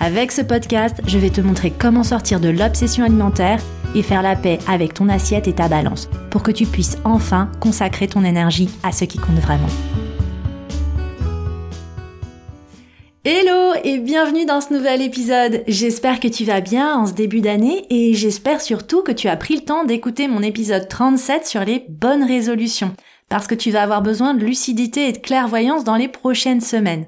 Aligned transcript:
Avec 0.00 0.30
ce 0.30 0.42
podcast, 0.42 1.00
je 1.08 1.18
vais 1.18 1.30
te 1.30 1.40
montrer 1.40 1.72
comment 1.72 2.04
sortir 2.04 2.38
de 2.38 2.48
l'obsession 2.48 3.04
alimentaire 3.04 3.60
et 3.96 4.04
faire 4.04 4.22
la 4.22 4.36
paix 4.36 4.60
avec 4.68 4.94
ton 4.94 5.08
assiette 5.08 5.48
et 5.48 5.54
ta 5.54 5.66
balance 5.66 6.08
pour 6.30 6.44
que 6.44 6.52
tu 6.52 6.66
puisses 6.66 6.98
enfin 7.04 7.50
consacrer 7.58 8.06
ton 8.06 8.22
énergie 8.22 8.70
à 8.84 8.92
ce 8.92 9.04
qui 9.04 9.18
compte 9.18 9.40
vraiment. 9.40 9.66
Hello 13.24 13.74
et 13.82 13.98
bienvenue 13.98 14.46
dans 14.46 14.60
ce 14.60 14.72
nouvel 14.72 15.02
épisode. 15.02 15.64
J'espère 15.66 16.20
que 16.20 16.28
tu 16.28 16.44
vas 16.44 16.60
bien 16.60 16.96
en 16.96 17.06
ce 17.06 17.12
début 17.12 17.40
d'année 17.40 17.84
et 17.90 18.14
j'espère 18.14 18.60
surtout 18.60 19.02
que 19.02 19.10
tu 19.10 19.26
as 19.26 19.36
pris 19.36 19.56
le 19.56 19.64
temps 19.64 19.84
d'écouter 19.84 20.28
mon 20.28 20.42
épisode 20.42 20.86
37 20.86 21.44
sur 21.44 21.64
les 21.64 21.84
bonnes 21.88 22.22
résolutions 22.22 22.94
parce 23.28 23.48
que 23.48 23.56
tu 23.56 23.72
vas 23.72 23.82
avoir 23.82 24.02
besoin 24.02 24.34
de 24.34 24.44
lucidité 24.44 25.08
et 25.08 25.12
de 25.12 25.18
clairvoyance 25.18 25.82
dans 25.82 25.96
les 25.96 26.08
prochaines 26.08 26.60
semaines. 26.60 27.06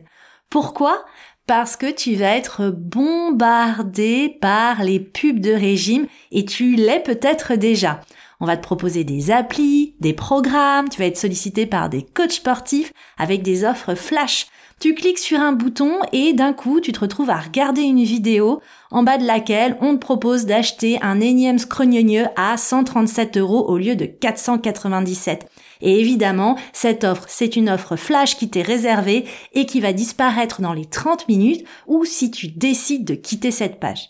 Pourquoi? 0.51 1.05
Parce 1.51 1.75
que 1.77 1.91
tu 1.91 2.15
vas 2.15 2.37
être 2.37 2.71
bombardé 2.71 4.39
par 4.41 4.85
les 4.85 5.01
pubs 5.01 5.41
de 5.41 5.51
régime 5.51 6.07
et 6.31 6.45
tu 6.45 6.77
l'es 6.77 7.01
peut-être 7.01 7.57
déjà. 7.57 8.03
On 8.39 8.47
va 8.47 8.57
te 8.57 8.63
proposer 8.63 9.03
des 9.03 9.33
applis, 9.33 9.97
des 9.99 10.13
programmes, 10.13 10.89
tu 10.89 11.01
vas 11.01 11.07
être 11.07 11.19
sollicité 11.19 11.67
par 11.67 11.89
des 11.89 12.03
coachs 12.03 12.35
sportifs 12.35 12.93
avec 13.19 13.43
des 13.43 13.65
offres 13.65 13.97
flash. 13.97 14.47
Tu 14.81 14.95
cliques 14.95 15.19
sur 15.19 15.39
un 15.39 15.53
bouton 15.53 15.99
et 16.11 16.33
d'un 16.33 16.55
coup, 16.55 16.81
tu 16.81 16.91
te 16.91 17.01
retrouves 17.01 17.29
à 17.29 17.39
regarder 17.39 17.83
une 17.83 18.03
vidéo 18.03 18.63
en 18.91 19.03
bas 19.03 19.19
de 19.19 19.27
laquelle 19.27 19.77
on 19.83 19.93
te 19.93 19.99
propose 19.99 20.47
d'acheter 20.47 20.99
un 21.03 21.21
énième 21.21 21.59
scrognonieux 21.59 22.25
à 22.35 22.57
137 22.57 23.37
euros 23.37 23.69
au 23.69 23.77
lieu 23.77 23.95
de 23.95 24.07
497. 24.07 25.47
Et 25.83 26.01
évidemment, 26.01 26.57
cette 26.73 27.05
offre, 27.05 27.27
c'est 27.29 27.57
une 27.57 27.69
offre 27.69 27.97
flash 27.97 28.39
qui 28.39 28.49
t'est 28.49 28.63
réservée 28.63 29.27
et 29.53 29.67
qui 29.67 29.81
va 29.81 29.93
disparaître 29.93 30.63
dans 30.63 30.73
les 30.73 30.87
30 30.87 31.29
minutes 31.29 31.67
ou 31.87 32.07
si 32.07 32.31
tu 32.31 32.49
décides 32.49 33.05
de 33.05 33.15
quitter 33.15 33.51
cette 33.51 33.81
page. 33.81 34.09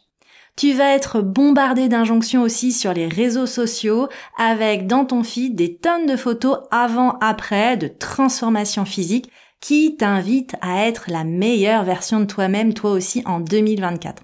Tu 0.55 0.73
vas 0.73 0.95
être 0.95 1.21
bombardé 1.21 1.89
d'injonctions 1.89 2.43
aussi 2.43 2.71
sur 2.71 2.93
les 2.93 3.09
réseaux 3.09 3.47
sociaux 3.47 4.09
avec 4.39 4.87
dans 4.87 5.05
ton 5.05 5.25
feed 5.25 5.57
des 5.57 5.75
tonnes 5.75 6.07
de 6.07 6.17
photos 6.17 6.59
avant-après 6.71 7.77
de 7.77 7.89
transformation 7.89 8.85
physique 8.85 9.33
qui 9.61 9.97
t'invitent 9.97 10.57
à 10.61 10.87
être 10.87 11.05
la 11.09 11.25
meilleure 11.25 11.85
version 11.85 12.21
de 12.21 12.25
toi-même 12.25 12.75
toi 12.75 12.93
aussi 12.93 13.23
en 13.27 13.41
2024. 13.41 14.23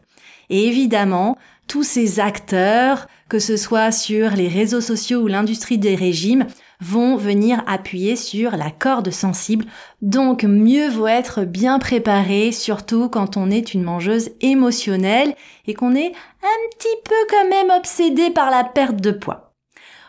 Et 0.51 0.67
évidemment, 0.67 1.37
tous 1.67 1.83
ces 1.83 2.20
acteurs, 2.20 3.09
que 3.28 3.39
ce 3.39 3.56
soit 3.56 3.91
sur 3.91 4.31
les 4.31 4.48
réseaux 4.48 4.81
sociaux 4.81 5.23
ou 5.23 5.27
l'industrie 5.27 5.78
des 5.78 5.95
régimes, 5.95 6.47
vont 6.81 7.17
venir 7.17 7.62
appuyer 7.67 8.17
sur 8.17 8.56
la 8.56 8.70
corde 8.70 9.11
sensible. 9.11 9.65
Donc 10.03 10.45
mieux 10.45 10.89
vaut 10.89 11.06
être 11.06 11.45
bien 11.45 11.78
préparé, 11.78 12.53
surtout 12.53 13.09
quand 13.09 13.37
on 13.37 13.50
est 13.50 13.75
une 13.75 13.83
mangeuse 13.83 14.31
émotionnelle 14.41 15.34
et 15.67 15.75
qu'on 15.75 15.95
est 15.95 16.12
un 16.43 16.77
petit 16.77 16.97
peu 17.05 17.15
quand 17.31 17.48
même 17.48 17.71
obsédé 17.77 18.31
par 18.31 18.50
la 18.50 18.65
perte 18.65 19.00
de 19.00 19.11
poids. 19.11 19.46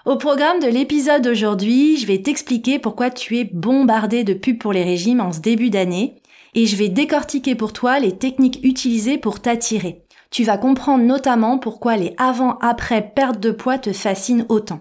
Au 0.08 0.16
programme 0.16 0.62
de 0.62 0.68
l'épisode 0.68 1.22
d'aujourd'hui, 1.22 1.98
je 1.98 2.08
vais 2.08 2.22
t'expliquer 2.22 2.80
pourquoi 2.80 3.10
tu 3.10 3.40
es 3.40 3.44
bombardé 3.44 4.24
de 4.24 4.34
pubs 4.34 4.58
pour 4.58 4.72
les 4.72 4.86
régimes 4.86 5.20
en 5.20 5.34
ce 5.34 5.42
début 5.42 5.70
d'année 5.70 6.22
et 6.56 6.66
je 6.66 6.78
vais 6.78 6.88
décortiquer 6.88 7.56
pour 7.56 7.74
toi 7.74 8.00
les 8.00 8.18
techniques 8.18 8.62
utilisées 8.64 9.18
pour 9.18 9.42
t'attirer. 9.42 10.06
Tu 10.32 10.46
vas 10.46 10.58
comprendre 10.58 11.04
notamment 11.04 11.58
pourquoi 11.58 11.98
les 11.98 12.16
avant-après 12.18 13.12
perte 13.14 13.42
de 13.42 13.52
poids 13.52 13.80
te 13.80 13.92
fascinent 13.92 14.46
autant. 14.48 14.80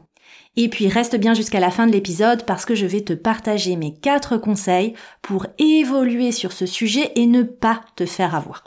Et 0.54 0.68
puis 0.68 0.86
reste 0.86 1.16
bien 1.16 1.34
jusqu'à 1.34 1.58
la 1.58 1.72
fin 1.72 1.88
de 1.88 1.92
l'épisode 1.92 2.44
parce 2.44 2.64
que 2.64 2.76
je 2.76 2.86
vais 2.86 3.00
te 3.00 3.12
partager 3.12 3.74
mes 3.74 3.94
quatre 3.94 4.36
conseils 4.36 4.94
pour 5.22 5.48
évoluer 5.58 6.30
sur 6.30 6.52
ce 6.52 6.66
sujet 6.66 7.10
et 7.16 7.26
ne 7.26 7.42
pas 7.42 7.80
te 7.96 8.06
faire 8.06 8.36
avoir. 8.36 8.62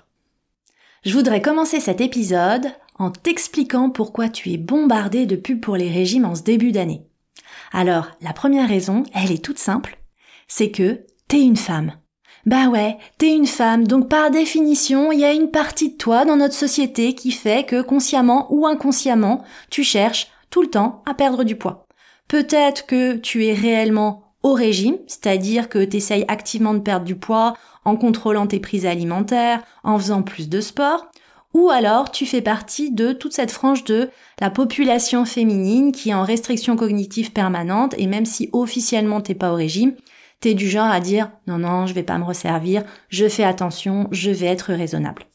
Je 1.06 1.14
voudrais 1.14 1.42
commencer 1.42 1.80
cet 1.80 2.02
épisode 2.02 2.68
en 3.00 3.10
t'expliquant 3.10 3.90
pourquoi 3.90 4.30
tu 4.30 4.52
es 4.52 4.58
bombardé 4.58 5.26
de 5.26 5.36
pubs 5.36 5.60
pour 5.62 5.78
les 5.78 5.90
régimes 5.90 6.26
en 6.26 6.36
ce 6.36 6.44
début 6.44 6.72
d'année. 6.72 7.06
Alors, 7.72 8.08
la 8.22 8.34
première 8.34 8.68
raison, 8.68 9.04
elle 9.14 9.32
est 9.32 9.44
toute 9.44 9.58
simple, 9.58 9.98
c'est 10.48 10.72
que 10.72 11.06
t'es 11.28 11.42
une 11.42 11.58
femme. 11.58 11.94
Bah 12.46 12.68
ouais, 12.68 12.98
t'es 13.18 13.34
une 13.36 13.48
femme, 13.48 13.86
donc 13.88 14.10
par 14.10 14.32
définition, 14.32 15.12
il 15.12 15.20
y 15.20 15.26
a 15.26 15.34
une 15.34 15.52
partie 15.52 15.92
de 15.92 15.98
toi 15.98 16.26
dans 16.26 16.38
notre 16.38 16.54
société 16.54 17.14
qui 17.14 17.32
fait 17.32 17.66
que 17.66 17.82
consciemment 17.82 18.48
ou 18.50 18.66
inconsciemment, 18.66 19.44
tu 19.70 19.84
cherches 19.84 20.28
tout 20.50 20.62
le 20.62 20.70
temps 20.70 21.04
à 21.06 21.14
perdre 21.14 21.44
du 21.44 21.56
poids. 21.56 21.86
Peut-être 22.28 22.86
que 22.86 23.18
tu 23.18 23.46
es 23.46 23.54
réellement 23.54 24.34
au 24.42 24.54
régime, 24.54 24.98
c'est-à-dire 25.08 25.68
que 25.68 25.84
tu 25.84 26.00
activement 26.28 26.74
de 26.74 26.80
perdre 26.80 27.06
du 27.06 27.16
poids 27.16 27.56
en 27.84 27.96
contrôlant 27.96 28.48
tes 28.48 28.60
prises 28.60 28.86
alimentaires, 28.86 29.64
en 29.84 29.98
faisant 29.98 30.22
plus 30.22 30.48
de 30.48 30.62
sport, 30.62 31.08
ou 31.54 31.70
alors 31.70 32.12
tu 32.12 32.26
fais 32.26 32.42
partie 32.42 32.92
de 32.92 33.12
toute 33.12 33.34
cette 33.34 33.52
frange 33.52 33.84
de 33.84 34.10
la 34.40 34.50
population 34.50 35.26
féminine 35.26 35.92
qui 35.92 36.10
est 36.10 36.14
en 36.14 36.24
restriction 36.24 36.76
cognitive 36.76 37.32
permanente 37.32 37.96
et 37.98 38.08
même 38.08 38.26
si 38.26 38.50
officiellement 38.54 39.22
t'es 39.22 39.36
pas 39.36 39.52
au 39.52 39.56
régime, 39.56 39.96
t'es 40.40 40.54
du 40.54 40.70
genre 40.70 40.92
à 40.92 41.00
dire 41.00 41.32
non 41.48 41.58
non 41.58 41.86
je 41.86 41.94
vais 41.94 42.04
pas 42.04 42.18
me 42.18 42.26
resservir, 42.26 42.84
je 43.10 43.28
fais 43.28 43.44
attention, 43.44 44.08
je 44.12 44.32
vais 44.32 44.48
être 44.48 44.74
raisonnable. 44.74 45.26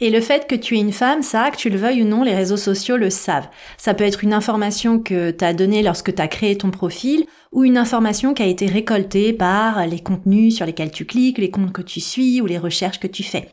Et 0.00 0.10
le 0.10 0.20
fait 0.20 0.46
que 0.46 0.54
tu 0.54 0.76
es 0.76 0.80
une 0.80 0.92
femme, 0.92 1.22
ça, 1.22 1.50
que 1.50 1.56
tu 1.56 1.70
le 1.70 1.76
veuilles 1.76 2.02
ou 2.02 2.06
non, 2.06 2.22
les 2.22 2.34
réseaux 2.34 2.56
sociaux 2.56 2.96
le 2.96 3.10
savent. 3.10 3.48
Ça 3.78 3.94
peut 3.94 4.04
être 4.04 4.22
une 4.22 4.32
information 4.32 5.00
que 5.00 5.32
tu 5.32 5.44
as 5.44 5.52
donnée 5.52 5.82
lorsque 5.82 6.14
tu 6.14 6.22
as 6.22 6.28
créé 6.28 6.56
ton 6.56 6.70
profil 6.70 7.24
ou 7.50 7.64
une 7.64 7.76
information 7.76 8.32
qui 8.32 8.42
a 8.42 8.46
été 8.46 8.66
récoltée 8.66 9.32
par 9.32 9.84
les 9.86 10.00
contenus 10.00 10.54
sur 10.54 10.66
lesquels 10.66 10.92
tu 10.92 11.04
cliques, 11.04 11.38
les 11.38 11.50
comptes 11.50 11.72
que 11.72 11.82
tu 11.82 12.00
suis 12.00 12.40
ou 12.40 12.46
les 12.46 12.58
recherches 12.58 13.00
que 13.00 13.08
tu 13.08 13.24
fais. 13.24 13.48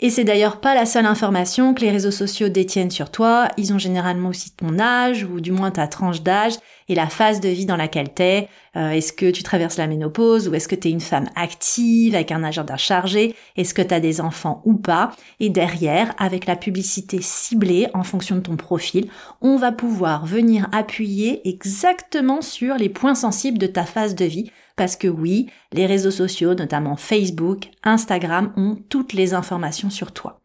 Et 0.00 0.10
c'est 0.10 0.24
d'ailleurs 0.24 0.60
pas 0.60 0.74
la 0.74 0.86
seule 0.86 1.06
information 1.06 1.72
que 1.72 1.80
les 1.80 1.90
réseaux 1.90 2.10
sociaux 2.10 2.48
détiennent 2.48 2.90
sur 2.90 3.12
toi, 3.12 3.48
ils 3.56 3.72
ont 3.72 3.78
généralement 3.78 4.30
aussi 4.30 4.50
ton 4.50 4.80
âge, 4.80 5.22
ou 5.22 5.40
du 5.40 5.52
moins 5.52 5.70
ta 5.70 5.86
tranche 5.86 6.20
d'âge, 6.20 6.54
et 6.88 6.96
la 6.96 7.06
phase 7.06 7.40
de 7.40 7.48
vie 7.48 7.64
dans 7.64 7.76
laquelle 7.76 8.12
t'es. 8.12 8.48
Euh, 8.76 8.90
est-ce 8.90 9.12
que 9.12 9.30
tu 9.30 9.44
traverses 9.44 9.78
la 9.78 9.86
ménopause, 9.86 10.48
ou 10.48 10.54
est-ce 10.54 10.66
que 10.66 10.74
t'es 10.74 10.90
une 10.90 11.00
femme 11.00 11.28
active, 11.36 12.16
avec 12.16 12.32
un 12.32 12.42
agenda 12.42 12.76
chargé, 12.76 13.36
est-ce 13.56 13.72
que 13.72 13.82
t'as 13.82 14.00
des 14.00 14.20
enfants 14.20 14.62
ou 14.64 14.74
pas? 14.74 15.12
Et 15.38 15.48
derrière, 15.48 16.12
avec 16.18 16.46
la 16.46 16.56
publicité 16.56 17.20
ciblée 17.22 17.86
en 17.94 18.02
fonction 18.02 18.34
de 18.34 18.40
ton 18.40 18.56
profil, 18.56 19.08
on 19.42 19.56
va 19.56 19.70
pouvoir 19.70 20.26
venir 20.26 20.68
appuyer 20.72 21.48
exactement 21.48 22.42
sur 22.42 22.74
les 22.74 22.88
points 22.88 23.14
sensibles 23.14 23.58
de 23.58 23.68
ta 23.68 23.84
phase 23.84 24.16
de 24.16 24.24
vie 24.24 24.50
parce 24.76 24.96
que 24.96 25.08
oui, 25.08 25.48
les 25.72 25.86
réseaux 25.86 26.10
sociaux, 26.10 26.54
notamment 26.54 26.96
Facebook, 26.96 27.70
Instagram, 27.82 28.52
ont 28.56 28.76
toutes 28.88 29.12
les 29.12 29.34
informations 29.34 29.90
sur 29.90 30.12
toi. 30.12 30.40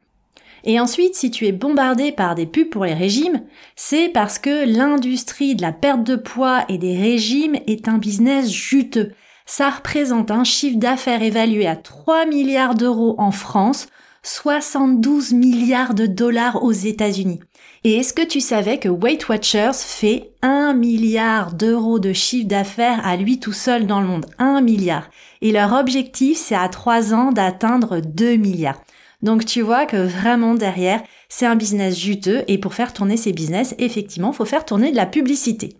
Et 0.63 0.79
ensuite, 0.79 1.15
si 1.15 1.31
tu 1.31 1.47
es 1.47 1.51
bombardé 1.51 2.11
par 2.11 2.35
des 2.35 2.45
pubs 2.45 2.69
pour 2.69 2.85
les 2.85 2.93
régimes, 2.93 3.43
c'est 3.75 4.09
parce 4.09 4.39
que 4.39 4.65
l'industrie 4.65 5.55
de 5.55 5.61
la 5.61 5.71
perte 5.71 6.03
de 6.03 6.15
poids 6.15 6.65
et 6.67 6.77
des 6.77 6.97
régimes 6.97 7.55
est 7.65 7.87
un 7.87 7.97
business 7.97 8.51
juteux. 8.51 9.13
Ça 9.45 9.69
représente 9.69 10.31
un 10.31 10.43
chiffre 10.43 10.77
d'affaires 10.77 11.23
évalué 11.23 11.65
à 11.65 11.75
3 11.75 12.25
milliards 12.25 12.75
d'euros 12.75 13.15
en 13.17 13.31
France, 13.31 13.87
72 14.23 15.33
milliards 15.33 15.93
de 15.93 16.05
dollars 16.05 16.63
aux 16.63 16.71
États-Unis. 16.71 17.39
Et 17.83 17.95
est-ce 17.95 18.13
que 18.13 18.25
tu 18.25 18.41
savais 18.41 18.77
que 18.77 18.89
Weight 18.89 19.29
Watchers 19.29 19.71
fait 19.73 20.31
1 20.41 20.73
milliard 20.73 21.53
d'euros 21.53 21.99
de 21.99 22.11
chiffre 22.11 22.47
d'affaires 22.47 23.05
à 23.05 23.15
lui 23.15 23.39
tout 23.39 23.53
seul 23.53 23.87
dans 23.87 24.01
le 24.01 24.07
monde? 24.07 24.25
1 24.37 24.61
milliard. 24.61 25.09
Et 25.41 25.51
leur 25.51 25.73
objectif, 25.73 26.37
c'est 26.37 26.55
à 26.55 26.67
3 26.67 27.13
ans 27.13 27.31
d'atteindre 27.31 28.01
2 28.01 28.35
milliards. 28.35 28.81
Donc 29.21 29.45
tu 29.45 29.61
vois 29.61 29.85
que 29.85 29.97
vraiment 29.97 30.55
derrière, 30.55 31.01
c'est 31.29 31.45
un 31.45 31.55
business 31.55 31.97
juteux 31.97 32.43
et 32.47 32.57
pour 32.57 32.73
faire 32.73 32.93
tourner 32.93 33.17
ces 33.17 33.33
business, 33.33 33.75
effectivement, 33.77 34.33
faut 34.33 34.45
faire 34.45 34.65
tourner 34.65 34.91
de 34.91 34.95
la 34.95 35.05
publicité. 35.05 35.77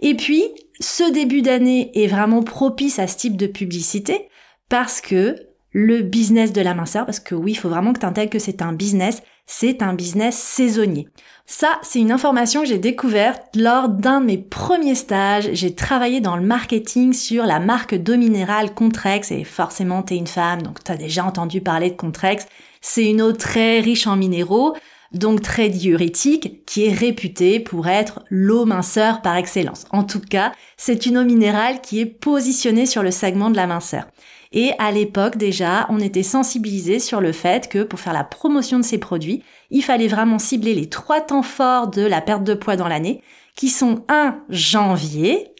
Et 0.00 0.14
puis, 0.14 0.44
ce 0.80 1.10
début 1.10 1.42
d'année 1.42 1.90
est 1.94 2.06
vraiment 2.06 2.42
propice 2.42 2.98
à 2.98 3.06
ce 3.06 3.16
type 3.16 3.36
de 3.36 3.46
publicité 3.46 4.28
parce 4.68 5.00
que 5.00 5.34
le 5.72 6.02
business 6.02 6.52
de 6.52 6.60
la 6.60 6.74
minceur, 6.74 7.04
parce 7.04 7.20
que 7.20 7.34
oui, 7.34 7.52
il 7.52 7.56
faut 7.56 7.68
vraiment 7.68 7.92
que 7.92 8.00
tu 8.00 8.06
intègres 8.06 8.32
que 8.32 8.38
c'est 8.38 8.62
un 8.62 8.72
business, 8.72 9.22
c'est 9.46 9.82
un 9.82 9.94
business 9.94 10.36
saisonnier. 10.36 11.08
Ça, 11.46 11.78
c'est 11.82 12.00
une 12.00 12.12
information 12.12 12.60
que 12.60 12.68
j'ai 12.68 12.78
découverte 12.78 13.42
lors 13.54 13.88
d'un 13.88 14.20
de 14.20 14.26
mes 14.26 14.38
premiers 14.38 14.94
stages. 14.94 15.48
J'ai 15.52 15.74
travaillé 15.74 16.20
dans 16.20 16.36
le 16.36 16.42
marketing 16.42 17.12
sur 17.12 17.44
la 17.44 17.58
marque 17.58 17.94
d'eau 17.94 18.16
minérale 18.16 18.74
Contrex, 18.74 19.30
et 19.30 19.44
forcément, 19.44 20.02
t'es 20.02 20.16
une 20.16 20.26
femme, 20.26 20.62
donc 20.62 20.84
t'as 20.84 20.96
déjà 20.96 21.24
entendu 21.24 21.60
parler 21.60 21.90
de 21.90 21.96
Contrex. 21.96 22.46
C'est 22.80 23.06
une 23.06 23.22
eau 23.22 23.32
très 23.32 23.80
riche 23.80 24.06
en 24.06 24.16
minéraux, 24.16 24.74
donc 25.12 25.40
très 25.40 25.70
diurétique, 25.70 26.64
qui 26.66 26.84
est 26.84 26.92
réputée 26.92 27.60
pour 27.60 27.88
être 27.88 28.20
l'eau 28.28 28.66
minceur 28.66 29.22
par 29.22 29.36
excellence. 29.36 29.86
En 29.90 30.04
tout 30.04 30.20
cas, 30.20 30.52
c'est 30.76 31.06
une 31.06 31.16
eau 31.16 31.24
minérale 31.24 31.80
qui 31.80 32.00
est 32.00 32.06
positionnée 32.06 32.84
sur 32.84 33.02
le 33.02 33.10
segment 33.10 33.50
de 33.50 33.56
la 33.56 33.66
minceur. 33.66 34.06
Et 34.52 34.72
à 34.78 34.90
l'époque 34.90 35.36
déjà, 35.36 35.86
on 35.90 36.00
était 36.00 36.22
sensibilisé 36.22 36.98
sur 36.98 37.20
le 37.20 37.32
fait 37.32 37.68
que 37.68 37.82
pour 37.82 38.00
faire 38.00 38.12
la 38.12 38.24
promotion 38.24 38.78
de 38.78 38.84
ces 38.84 38.98
produits, 38.98 39.42
il 39.70 39.82
fallait 39.82 40.08
vraiment 40.08 40.38
cibler 40.38 40.74
les 40.74 40.88
trois 40.88 41.20
temps 41.20 41.42
forts 41.42 41.88
de 41.88 42.02
la 42.02 42.20
perte 42.20 42.44
de 42.44 42.54
poids 42.54 42.76
dans 42.76 42.88
l'année, 42.88 43.22
qui 43.54 43.68
sont 43.68 44.04
un 44.08 44.38
janvier, 44.48 45.52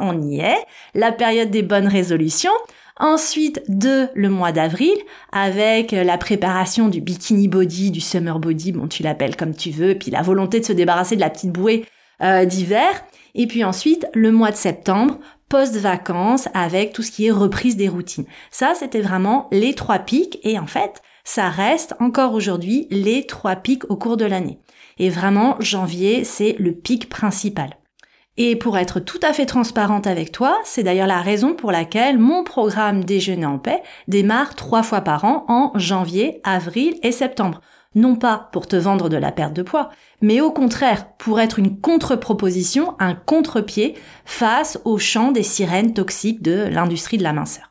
on 0.00 0.22
y 0.22 0.38
est, 0.38 0.64
la 0.94 1.10
période 1.10 1.50
des 1.50 1.62
bonnes 1.62 1.88
résolutions, 1.88 2.52
Ensuite, 2.98 3.62
deux, 3.68 4.08
le 4.14 4.28
mois 4.28 4.52
d'avril, 4.52 4.94
avec 5.32 5.92
la 5.92 6.18
préparation 6.18 6.88
du 6.88 7.00
bikini 7.00 7.48
body, 7.48 7.90
du 7.90 8.00
summer 8.00 8.38
body, 8.38 8.72
bon, 8.72 8.86
tu 8.86 9.02
l'appelles 9.02 9.34
comme 9.34 9.56
tu 9.56 9.70
veux, 9.70 9.94
puis 9.94 10.10
la 10.10 10.22
volonté 10.22 10.60
de 10.60 10.64
se 10.64 10.72
débarrasser 10.72 11.16
de 11.16 11.20
la 11.20 11.30
petite 11.30 11.50
bouée 11.50 11.86
euh, 12.22 12.44
d'hiver. 12.44 12.90
Et 13.34 13.46
puis 13.46 13.64
ensuite, 13.64 14.06
le 14.14 14.30
mois 14.30 14.50
de 14.50 14.56
septembre, 14.56 15.18
post-vacances, 15.52 16.48
avec 16.54 16.94
tout 16.94 17.02
ce 17.02 17.10
qui 17.10 17.26
est 17.26 17.30
reprise 17.30 17.76
des 17.76 17.90
routines. 17.90 18.24
Ça, 18.50 18.72
c'était 18.74 19.02
vraiment 19.02 19.48
les 19.52 19.74
trois 19.74 19.98
pics, 19.98 20.38
et 20.44 20.58
en 20.58 20.66
fait, 20.66 21.02
ça 21.24 21.50
reste 21.50 21.94
encore 22.00 22.32
aujourd'hui 22.32 22.86
les 22.90 23.26
trois 23.26 23.56
pics 23.56 23.84
au 23.90 23.96
cours 23.96 24.16
de 24.16 24.24
l'année. 24.24 24.60
Et 24.98 25.10
vraiment, 25.10 25.56
janvier, 25.60 26.24
c'est 26.24 26.56
le 26.58 26.72
pic 26.72 27.10
principal. 27.10 27.76
Et 28.38 28.56
pour 28.56 28.78
être 28.78 28.98
tout 28.98 29.20
à 29.22 29.34
fait 29.34 29.44
transparente 29.44 30.06
avec 30.06 30.32
toi, 30.32 30.58
c'est 30.64 30.84
d'ailleurs 30.84 31.06
la 31.06 31.20
raison 31.20 31.52
pour 31.52 31.70
laquelle 31.70 32.16
mon 32.16 32.44
programme 32.44 33.04
Déjeuner 33.04 33.44
en 33.44 33.58
paix 33.58 33.82
démarre 34.08 34.54
trois 34.54 34.82
fois 34.82 35.02
par 35.02 35.26
an 35.26 35.44
en 35.48 35.70
janvier, 35.74 36.40
avril 36.44 36.98
et 37.02 37.12
septembre. 37.12 37.60
Non 37.94 38.16
pas 38.16 38.48
pour 38.52 38.66
te 38.66 38.76
vendre 38.76 39.08
de 39.08 39.16
la 39.16 39.32
perte 39.32 39.52
de 39.52 39.62
poids, 39.62 39.90
mais 40.20 40.40
au 40.40 40.50
contraire 40.50 41.12
pour 41.18 41.40
être 41.40 41.58
une 41.58 41.78
contre-proposition, 41.78 42.94
un 42.98 43.14
contre-pied 43.14 43.94
face 44.24 44.80
au 44.84 44.98
champ 44.98 45.30
des 45.30 45.42
sirènes 45.42 45.92
toxiques 45.92 46.42
de 46.42 46.68
l'industrie 46.70 47.18
de 47.18 47.22
la 47.22 47.32
minceur. 47.32 47.70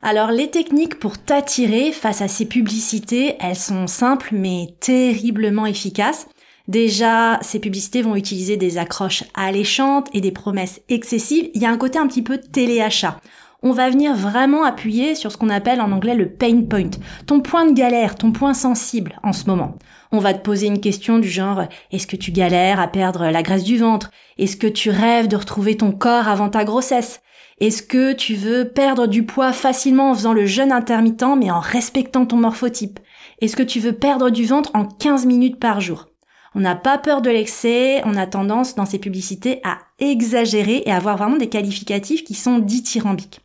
Alors 0.00 0.30
les 0.30 0.50
techniques 0.50 0.98
pour 0.98 1.18
t'attirer 1.18 1.92
face 1.92 2.22
à 2.22 2.28
ces 2.28 2.46
publicités, 2.46 3.36
elles 3.40 3.56
sont 3.56 3.86
simples 3.86 4.30
mais 4.32 4.74
terriblement 4.80 5.66
efficaces. 5.66 6.26
Déjà, 6.68 7.40
ces 7.42 7.58
publicités 7.58 8.02
vont 8.02 8.14
utiliser 8.14 8.56
des 8.56 8.78
accroches 8.78 9.24
alléchantes 9.34 10.08
et 10.12 10.20
des 10.20 10.30
promesses 10.30 10.80
excessives. 10.88 11.50
Il 11.54 11.62
y 11.62 11.66
a 11.66 11.70
un 11.70 11.76
côté 11.76 11.98
un 11.98 12.06
petit 12.06 12.22
peu 12.22 12.38
téléachat. 12.38 13.20
On 13.64 13.70
va 13.70 13.90
venir 13.90 14.16
vraiment 14.16 14.64
appuyer 14.64 15.14
sur 15.14 15.30
ce 15.30 15.36
qu'on 15.36 15.48
appelle 15.48 15.80
en 15.80 15.92
anglais 15.92 16.16
le 16.16 16.28
pain 16.28 16.62
point, 16.62 16.90
ton 17.26 17.40
point 17.40 17.64
de 17.64 17.72
galère, 17.72 18.16
ton 18.16 18.32
point 18.32 18.54
sensible 18.54 19.20
en 19.22 19.32
ce 19.32 19.44
moment. 19.46 19.78
On 20.10 20.18
va 20.18 20.34
te 20.34 20.42
poser 20.42 20.66
une 20.66 20.80
question 20.80 21.20
du 21.20 21.28
genre 21.28 21.66
est-ce 21.92 22.08
que 22.08 22.16
tu 22.16 22.32
galères 22.32 22.80
à 22.80 22.88
perdre 22.88 23.28
la 23.28 23.42
graisse 23.44 23.62
du 23.62 23.78
ventre? 23.78 24.10
Est-ce 24.36 24.56
que 24.56 24.66
tu 24.66 24.90
rêves 24.90 25.28
de 25.28 25.36
retrouver 25.36 25.76
ton 25.76 25.92
corps 25.92 26.26
avant 26.26 26.48
ta 26.48 26.64
grossesse? 26.64 27.20
Est-ce 27.60 27.84
que 27.84 28.12
tu 28.12 28.34
veux 28.34 28.68
perdre 28.68 29.06
du 29.06 29.24
poids 29.24 29.52
facilement 29.52 30.10
en 30.10 30.14
faisant 30.14 30.32
le 30.32 30.44
jeûne 30.44 30.72
intermittent 30.72 31.36
mais 31.38 31.52
en 31.52 31.60
respectant 31.60 32.26
ton 32.26 32.38
morphotype? 32.38 32.98
Est-ce 33.40 33.54
que 33.54 33.62
tu 33.62 33.78
veux 33.78 33.92
perdre 33.92 34.30
du 34.30 34.44
ventre 34.44 34.72
en 34.74 34.86
15 34.86 35.24
minutes 35.26 35.60
par 35.60 35.80
jour? 35.80 36.08
On 36.56 36.60
n'a 36.60 36.74
pas 36.74 36.98
peur 36.98 37.22
de 37.22 37.30
l'excès, 37.30 38.02
on 38.06 38.16
a 38.16 38.26
tendance 38.26 38.74
dans 38.74 38.86
ces 38.86 38.98
publicités 38.98 39.60
à 39.62 39.78
exagérer 40.00 40.82
et 40.84 40.90
à 40.90 40.96
avoir 40.96 41.16
vraiment 41.16 41.36
des 41.36 41.48
qualificatifs 41.48 42.24
qui 42.24 42.34
sont 42.34 42.58
dithyrambiques. 42.58 43.41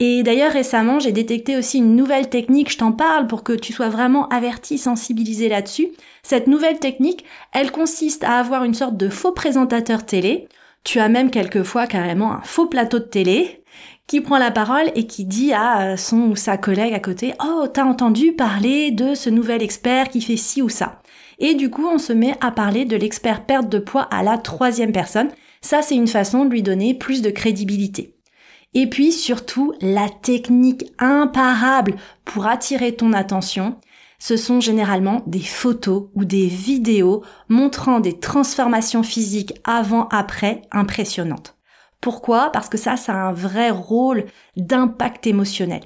Et 0.00 0.22
d'ailleurs 0.22 0.52
récemment, 0.52 1.00
j'ai 1.00 1.10
détecté 1.10 1.56
aussi 1.56 1.78
une 1.78 1.96
nouvelle 1.96 2.28
technique, 2.28 2.70
je 2.70 2.78
t'en 2.78 2.92
parle 2.92 3.26
pour 3.26 3.42
que 3.42 3.52
tu 3.52 3.72
sois 3.72 3.88
vraiment 3.88 4.28
averti, 4.28 4.78
sensibilisé 4.78 5.48
là-dessus. 5.48 5.88
Cette 6.22 6.46
nouvelle 6.46 6.78
technique, 6.78 7.24
elle 7.52 7.72
consiste 7.72 8.22
à 8.22 8.38
avoir 8.38 8.62
une 8.62 8.74
sorte 8.74 8.96
de 8.96 9.08
faux 9.08 9.32
présentateur 9.32 10.06
télé. 10.06 10.48
Tu 10.84 11.00
as 11.00 11.08
même 11.08 11.30
quelquefois 11.30 11.88
carrément 11.88 12.32
un 12.32 12.42
faux 12.42 12.66
plateau 12.66 13.00
de 13.00 13.04
télé 13.04 13.64
qui 14.06 14.20
prend 14.20 14.38
la 14.38 14.52
parole 14.52 14.90
et 14.94 15.06
qui 15.06 15.24
dit 15.24 15.52
à 15.52 15.96
son 15.96 16.28
ou 16.28 16.36
sa 16.36 16.56
collègue 16.56 16.94
à 16.94 17.00
côté 17.00 17.34
"Oh, 17.44 17.66
t'as 17.66 17.84
entendu 17.84 18.32
parler 18.32 18.92
de 18.92 19.14
ce 19.14 19.28
nouvel 19.30 19.62
expert 19.62 20.08
qui 20.08 20.20
fait 20.20 20.36
ci 20.36 20.62
ou 20.62 20.68
ça?" 20.68 21.02
Et 21.40 21.54
du 21.54 21.70
coup, 21.70 21.86
on 21.86 21.98
se 21.98 22.12
met 22.12 22.34
à 22.40 22.52
parler 22.52 22.84
de 22.84 22.96
l'expert 22.96 23.44
perte 23.44 23.68
de 23.68 23.78
poids 23.78 24.02
à 24.10 24.22
la 24.22 24.38
troisième 24.38 24.92
personne. 24.92 25.30
Ça, 25.60 25.82
c'est 25.82 25.96
une 25.96 26.08
façon 26.08 26.44
de 26.44 26.50
lui 26.50 26.62
donner 26.62 26.94
plus 26.94 27.20
de 27.20 27.30
crédibilité. 27.30 28.14
Et 28.74 28.88
puis 28.88 29.12
surtout, 29.12 29.72
la 29.80 30.08
technique 30.08 30.84
imparable 30.98 31.96
pour 32.24 32.46
attirer 32.46 32.94
ton 32.94 33.12
attention, 33.12 33.78
ce 34.18 34.36
sont 34.36 34.60
généralement 34.60 35.22
des 35.26 35.40
photos 35.40 36.08
ou 36.14 36.24
des 36.24 36.46
vidéos 36.46 37.22
montrant 37.48 38.00
des 38.00 38.18
transformations 38.18 39.02
physiques 39.02 39.54
avant-après 39.64 40.62
impressionnantes. 40.72 41.56
Pourquoi? 42.00 42.50
Parce 42.52 42.68
que 42.68 42.78
ça, 42.78 42.96
ça 42.96 43.14
a 43.14 43.28
un 43.28 43.32
vrai 43.32 43.70
rôle 43.70 44.26
d'impact 44.56 45.26
émotionnel. 45.26 45.82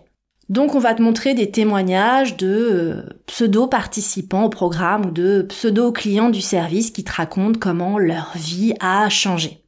Donc 0.48 0.74
on 0.74 0.78
va 0.78 0.94
te 0.94 1.00
montrer 1.00 1.34
des 1.34 1.50
témoignages 1.50 2.36
de 2.36 2.46
euh, 2.46 3.02
pseudo-participants 3.26 4.44
au 4.44 4.48
programme 4.50 5.06
ou 5.06 5.10
de 5.10 5.42
pseudo-clients 5.48 6.28
du 6.28 6.42
service 6.42 6.90
qui 6.90 7.04
te 7.04 7.12
racontent 7.12 7.58
comment 7.58 7.98
leur 7.98 8.32
vie 8.34 8.74
a 8.80 9.08
changé. 9.08 9.61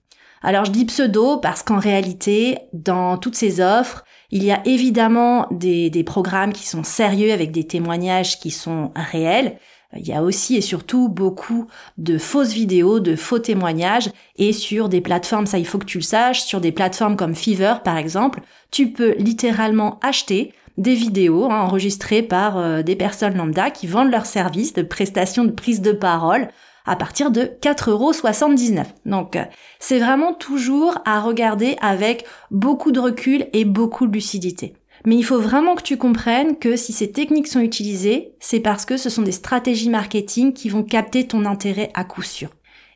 Alors 0.45 0.67
je 0.67 0.71
dis 0.71 0.85
pseudo 0.85 1.39
parce 1.39 1.63
qu'en 1.63 1.79
réalité, 1.79 2.59
dans 2.75 3.17
toutes 3.17 3.35
ces 3.35 3.63
offres, 3.63 4.05
il 4.31 4.45
y 4.45 4.53
a 4.53 4.61
évidemment 4.67 5.47
des, 5.51 5.89
des 5.89 6.05
programmes 6.05 6.53
qui 6.53 6.67
sont 6.67 6.85
sérieux 6.85 7.33
avec 7.33 7.51
des 7.51 7.67
témoignages 7.67 8.39
qui 8.39 8.51
sont 8.51 8.93
réels, 8.95 9.57
il 9.97 10.07
y 10.07 10.13
a 10.13 10.23
aussi 10.23 10.57
et 10.57 10.61
surtout 10.61 11.09
beaucoup 11.09 11.67
de 11.97 12.19
fausses 12.19 12.53
vidéos, 12.53 13.01
de 13.01 13.17
faux 13.17 13.39
témoignages 13.39 14.11
et 14.37 14.53
sur 14.53 14.91
des 14.91 15.01
plateformes, 15.01 15.47
ça 15.47 15.59
il 15.59 15.67
faut 15.67 15.79
que 15.79 15.87
tu 15.87 15.99
le 15.99 16.05
saches, 16.05 16.43
sur 16.43 16.61
des 16.61 16.73
plateformes 16.73 17.17
comme 17.17 17.35
Fiverr 17.35 17.83
par 17.83 17.97
exemple, 17.97 18.41
tu 18.71 18.93
peux 18.93 19.15
littéralement 19.15 19.99
acheter 20.03 20.53
des 20.77 20.95
vidéos 20.95 21.45
hein, 21.51 21.61
enregistrées 21.61 22.23
par 22.23 22.59
euh, 22.59 22.83
des 22.83 22.97
personnes 22.97 23.37
lambda 23.37 23.71
qui 23.71 23.87
vendent 23.87 24.11
leurs 24.11 24.27
services 24.27 24.75
de 24.75 24.83
prestation 24.83 25.45
de 25.45 25.53
prise 25.53 25.81
de 25.81 25.93
parole 25.93 26.49
à 26.85 26.97
partir 26.97 27.31
de 27.31 27.43
4,79€. 27.63 28.85
Donc 29.07 29.37
euh, 29.37 29.45
c'est 29.79 29.99
vraiment 29.99 30.35
toujours 30.35 30.99
à 31.05 31.21
regarder 31.21 31.77
avec 31.81 32.25
beaucoup 32.51 32.93
de 32.93 33.01
recul 33.01 33.47
et 33.53 33.65
beaucoup 33.65 34.07
de 34.07 34.13
lucidité. 34.13 34.75
Mais 35.07 35.17
il 35.17 35.25
faut 35.25 35.41
vraiment 35.41 35.75
que 35.75 35.83
tu 35.83 35.99
comprennes 35.99 36.57
que 36.59 36.77
si 36.77 36.93
ces 36.93 37.13
techniques 37.13 37.49
sont 37.49 37.61
utilisées, 37.61 38.33
c'est 38.41 38.61
parce 38.61 38.87
que 38.87 38.97
ce 38.97 39.11
sont 39.11 39.23
des 39.23 39.33
stratégies 39.33 39.91
marketing 39.91 40.55
qui 40.55 40.69
vont 40.69 40.83
capter 40.83 41.27
ton 41.27 41.45
intérêt 41.45 41.91
à 41.95 42.05
coup 42.05 42.23
sûr. 42.23 42.49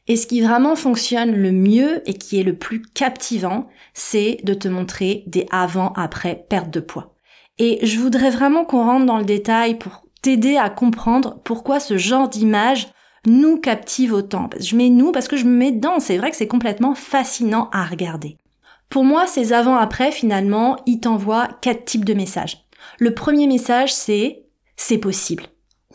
Et 0.06 0.16
ce 0.16 0.26
qui 0.26 0.40
vraiment 0.40 0.74
fonctionne 0.74 1.36
le 1.36 1.52
mieux 1.52 2.08
et 2.08 2.14
qui 2.14 2.40
est 2.40 2.44
le 2.44 2.56
plus 2.56 2.80
captivant, 2.80 3.68
c'est 3.92 4.38
de 4.42 4.54
te 4.54 4.66
montrer 4.66 5.22
des 5.26 5.46
avant-après 5.50 6.46
perte 6.48 6.70
de 6.70 6.80
poids. 6.80 7.14
Et 7.58 7.78
je 7.84 7.98
voudrais 7.98 8.30
vraiment 8.30 8.64
qu'on 8.64 8.84
rentre 8.84 9.04
dans 9.04 9.18
le 9.18 9.24
détail 9.24 9.76
pour 9.76 10.06
t'aider 10.22 10.56
à 10.56 10.70
comprendre 10.70 11.40
pourquoi 11.44 11.78
ce 11.78 11.98
genre 11.98 12.28
d'image 12.28 12.88
nous 13.26 13.58
captive 13.58 14.12
autant. 14.12 14.48
Je 14.58 14.76
mets 14.76 14.90
nous 14.90 15.12
parce 15.12 15.28
que 15.28 15.36
je 15.36 15.44
me 15.44 15.56
mets 15.56 15.72
dedans. 15.72 16.00
C'est 16.00 16.18
vrai 16.18 16.30
que 16.30 16.36
c'est 16.36 16.46
complètement 16.46 16.94
fascinant 16.94 17.68
à 17.72 17.84
regarder. 17.84 18.36
Pour 18.88 19.04
moi, 19.04 19.26
ces 19.26 19.52
avant-après, 19.52 20.12
finalement, 20.12 20.76
ils 20.86 21.00
t'envoient 21.00 21.48
quatre 21.60 21.84
types 21.84 22.04
de 22.04 22.14
messages. 22.14 22.64
Le 22.98 23.12
premier 23.12 23.46
message, 23.46 23.92
c'est 23.92 24.44
c'est 24.76 24.98
possible. 24.98 25.44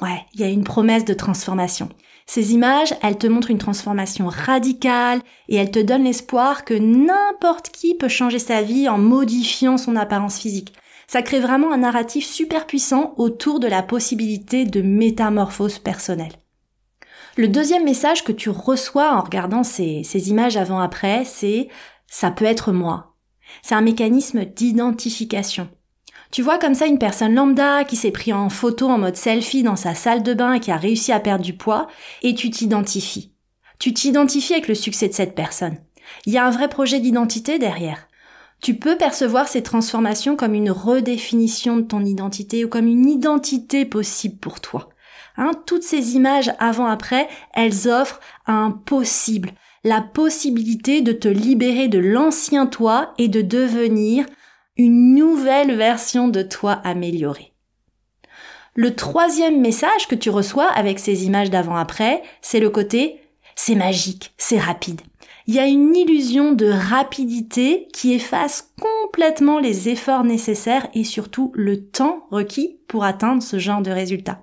Ouais, 0.02 0.26
il 0.34 0.42
y 0.42 0.44
a 0.44 0.50
une 0.50 0.64
promesse 0.64 1.06
de 1.06 1.14
transformation. 1.14 1.90
Ces 2.26 2.54
images, 2.54 2.94
elles 3.02 3.18
te 3.18 3.28
montrent 3.28 3.52
une 3.52 3.58
transformation 3.58 4.28
radicale 4.28 5.22
et 5.50 5.56
elles 5.56 5.72
te 5.72 5.80
donnent 5.80 6.04
l'espoir 6.04 6.66
que 6.66 6.74
n'importe 6.74 7.70
qui 7.70 7.96
peut 7.96 8.08
changer 8.08 8.40
sa 8.40 8.62
vie 8.62 8.88
en 8.88 8.98
modifiant 8.98 9.78
son 9.78 9.96
apparence 9.96 10.40
physique. 10.40 10.74
Ça 11.08 11.22
crée 11.22 11.40
vraiment 11.40 11.72
un 11.72 11.78
narratif 11.78 12.26
super 12.26 12.66
puissant 12.66 13.14
autour 13.18 13.60
de 13.60 13.68
la 13.68 13.84
possibilité 13.84 14.66
de 14.66 14.82
métamorphose 14.82 15.80
personnelle. 15.80 16.34
Le 17.36 17.48
deuxième 17.48 17.84
message 17.84 18.24
que 18.24 18.32
tu 18.32 18.52
reçois 18.52 19.16
en 19.16 19.22
regardant 19.22 19.64
ces, 19.64 20.30
images 20.30 20.56
avant-après, 20.56 21.26
c'est 21.26 21.68
ça 22.06 22.30
peut 22.30 22.46
être 22.46 22.72
moi. 22.72 23.16
C'est 23.64 23.74
un 23.74 23.82
mécanisme 23.82 24.46
d'identification. 24.46 25.68
Tu 26.30 26.44
vois 26.44 26.60
comme 26.60 26.76
ça 26.76 26.86
une 26.86 27.00
personne 27.00 27.34
lambda 27.34 27.86
qui 27.86 27.96
s'est 27.96 28.12
pris 28.12 28.34
en 28.34 28.50
photo 28.50 28.88
en 28.88 29.00
mode 29.00 29.16
selfie 29.16 29.64
dans 29.64 29.76
sa 29.76 29.96
salle 29.96 30.22
de 30.22 30.36
bain 30.36 30.54
et 30.54 30.60
qui 30.60 30.70
a 30.70 30.78
réussi 30.78 31.12
à 31.12 31.20
perdre 31.20 31.44
du 31.44 31.56
poids, 31.56 31.88
et 32.22 32.36
tu 32.36 32.52
t'identifies. 32.52 33.34
Tu 33.80 33.94
t'identifies 33.94 34.54
avec 34.54 34.68
le 34.68 34.76
succès 34.76 35.08
de 35.08 35.14
cette 35.14 35.34
personne. 35.34 35.78
Il 36.28 36.34
y 36.34 36.38
a 36.38 36.46
un 36.46 36.52
vrai 36.52 36.70
projet 36.70 37.00
d'identité 37.00 37.58
derrière. 37.58 38.08
Tu 38.62 38.76
peux 38.76 38.96
percevoir 38.96 39.48
ces 39.48 39.64
transformations 39.64 40.36
comme 40.36 40.54
une 40.54 40.72
redéfinition 40.72 41.78
de 41.78 41.82
ton 41.82 42.06
identité 42.06 42.64
ou 42.64 42.70
comme 42.70 42.88
une 42.88 43.10
identité 43.10 43.86
possible 43.86 44.38
pour 44.38 44.62
toi. 44.62 44.93
Hein, 45.38 45.52
toutes 45.66 45.84
ces 45.84 46.16
images 46.16 46.52
avant-après, 46.60 47.28
elles 47.54 47.88
offrent 47.88 48.20
un 48.46 48.72
possible, 48.72 49.52
la 49.84 50.02
possibilité 50.02 51.02
de 51.02 51.12
te 51.12 51.28
libérer 51.28 51.88
de 51.88 52.00
l'ancien 52.00 52.68
toi 52.68 53.14
et 53.18 53.28
de 53.28 53.42
devenir 53.42 54.26
une 54.78 55.16
nouvelle 55.16 55.76
version 55.76 56.28
de 56.28 56.42
toi 56.42 56.74
améliorée. 56.84 57.54
Le 58.76 58.96
troisième 58.96 59.62
message 59.62 60.08
que 60.08 60.16
tu 60.16 60.30
reçois 60.30 60.68
avec 60.68 60.98
ces 61.00 61.26
images 61.26 61.52
d'avant-après, 61.52 62.24
c'est 62.42 62.60
le 62.60 62.70
côté 62.70 63.20
c'est 63.56 63.76
magique, 63.76 64.34
c'est 64.38 64.60
rapide. 64.60 65.02
Il 65.46 65.56
y 65.56 65.60
a 65.60 65.68
une 65.68 65.96
illusion 65.96 66.54
de 66.54 66.68
rapidité 66.68 67.88
qui 67.94 68.14
efface 68.14 68.74
complètement 68.82 69.60
les 69.60 69.90
efforts 69.90 70.24
nécessaires 70.24 70.88
et 70.94 71.04
surtout 71.04 71.52
le 71.54 71.86
temps 71.86 72.26
requis 72.32 72.80
pour 72.88 73.04
atteindre 73.04 73.44
ce 73.44 73.60
genre 73.60 73.82
de 73.82 73.92
résultat. 73.92 74.42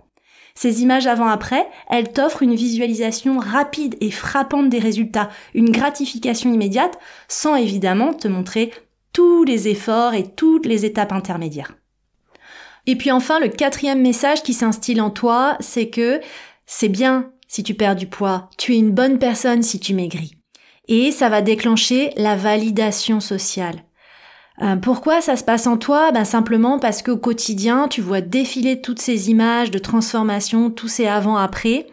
Ces 0.55 0.83
images 0.83 1.07
avant-après, 1.07 1.67
elles 1.89 2.13
t'offrent 2.13 2.43
une 2.43 2.55
visualisation 2.55 3.39
rapide 3.39 3.97
et 4.01 4.11
frappante 4.11 4.69
des 4.69 4.79
résultats, 4.79 5.31
une 5.55 5.71
gratification 5.71 6.53
immédiate, 6.53 6.99
sans 7.29 7.57
évidemment 7.57 8.13
te 8.13 8.29
montrer 8.29 8.73
tous 9.13 9.45
les 9.45 9.69
efforts 9.69 10.15
et 10.15 10.29
toutes 10.29 10.67
les 10.67 10.85
étapes 10.85 11.13
intermédiaires. 11.13 11.75
Et 12.87 12.97
puis 12.97 13.11
enfin, 13.11 13.39
le 13.41 13.49
quatrième 13.49 14.01
message 14.01 14.43
qui 14.43 14.55
s'instille 14.55 15.01
en 15.01 15.11
toi, 15.11 15.57
c'est 15.61 15.89
que 15.89 16.21
c'est 16.67 16.89
bien 16.89 17.31
si 17.49 17.63
tu 17.63 17.75
perds 17.75 17.97
du 17.97 18.07
poids, 18.07 18.49
tu 18.59 18.75
es 18.75 18.79
une 18.79 18.93
bonne 18.93 19.19
personne 19.19 19.63
si 19.63 19.81
tu 19.81 19.93
maigris. 19.93 20.37
Et 20.89 21.11
ça 21.11 21.29
va 21.29 21.43
déclencher 21.43 22.13
la 22.17 22.37
validation 22.37 23.21
sociale. 23.21 23.83
Euh, 24.63 24.77
pourquoi 24.77 25.21
ça 25.21 25.37
se 25.37 25.45
passe 25.45 25.67
en 25.67 25.77
toi? 25.77 26.13
Ben 26.13 26.25
simplement 26.25 26.79
parce 26.79 27.03
qu'au 27.03 27.17
quotidien, 27.17 27.89
tu 27.89 28.03
vois 28.03 28.21
défiler 28.21 28.81
toutes 28.81 29.01
ces 29.01 29.31
images 29.31 29.71
de 29.71 29.79
transformation, 29.79 30.71
tous 30.71 30.89
ces 30.89 31.07
avant-après. 31.07 31.87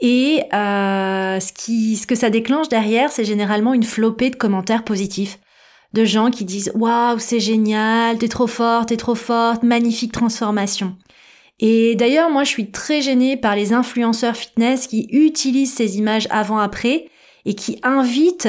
Et 0.00 0.42
euh, 0.52 1.40
ce, 1.40 1.52
qui, 1.52 1.96
ce 1.96 2.06
que 2.06 2.14
ça 2.14 2.28
déclenche 2.28 2.68
derrière, 2.68 3.10
c'est 3.10 3.24
généralement 3.24 3.72
une 3.72 3.84
flopée 3.84 4.30
de 4.30 4.36
commentaires 4.36 4.84
positifs. 4.84 5.38
De 5.92 6.04
gens 6.04 6.30
qui 6.30 6.44
disent 6.44 6.72
Waouh, 6.74 7.18
c'est 7.18 7.40
génial, 7.40 8.18
t'es 8.18 8.28
trop 8.28 8.46
forte, 8.46 8.88
t'es 8.88 8.96
trop 8.96 9.14
forte, 9.14 9.62
magnifique 9.62 10.12
transformation. 10.12 10.96
Et 11.60 11.94
d'ailleurs, 11.94 12.30
moi, 12.30 12.44
je 12.44 12.48
suis 12.48 12.72
très 12.72 13.02
gênée 13.02 13.36
par 13.36 13.54
les 13.54 13.72
influenceurs 13.72 14.36
fitness 14.36 14.88
qui 14.88 15.06
utilisent 15.12 15.74
ces 15.74 15.98
images 15.98 16.26
avant-après 16.30 17.08
et 17.44 17.54
qui 17.54 17.78
invitent 17.82 18.48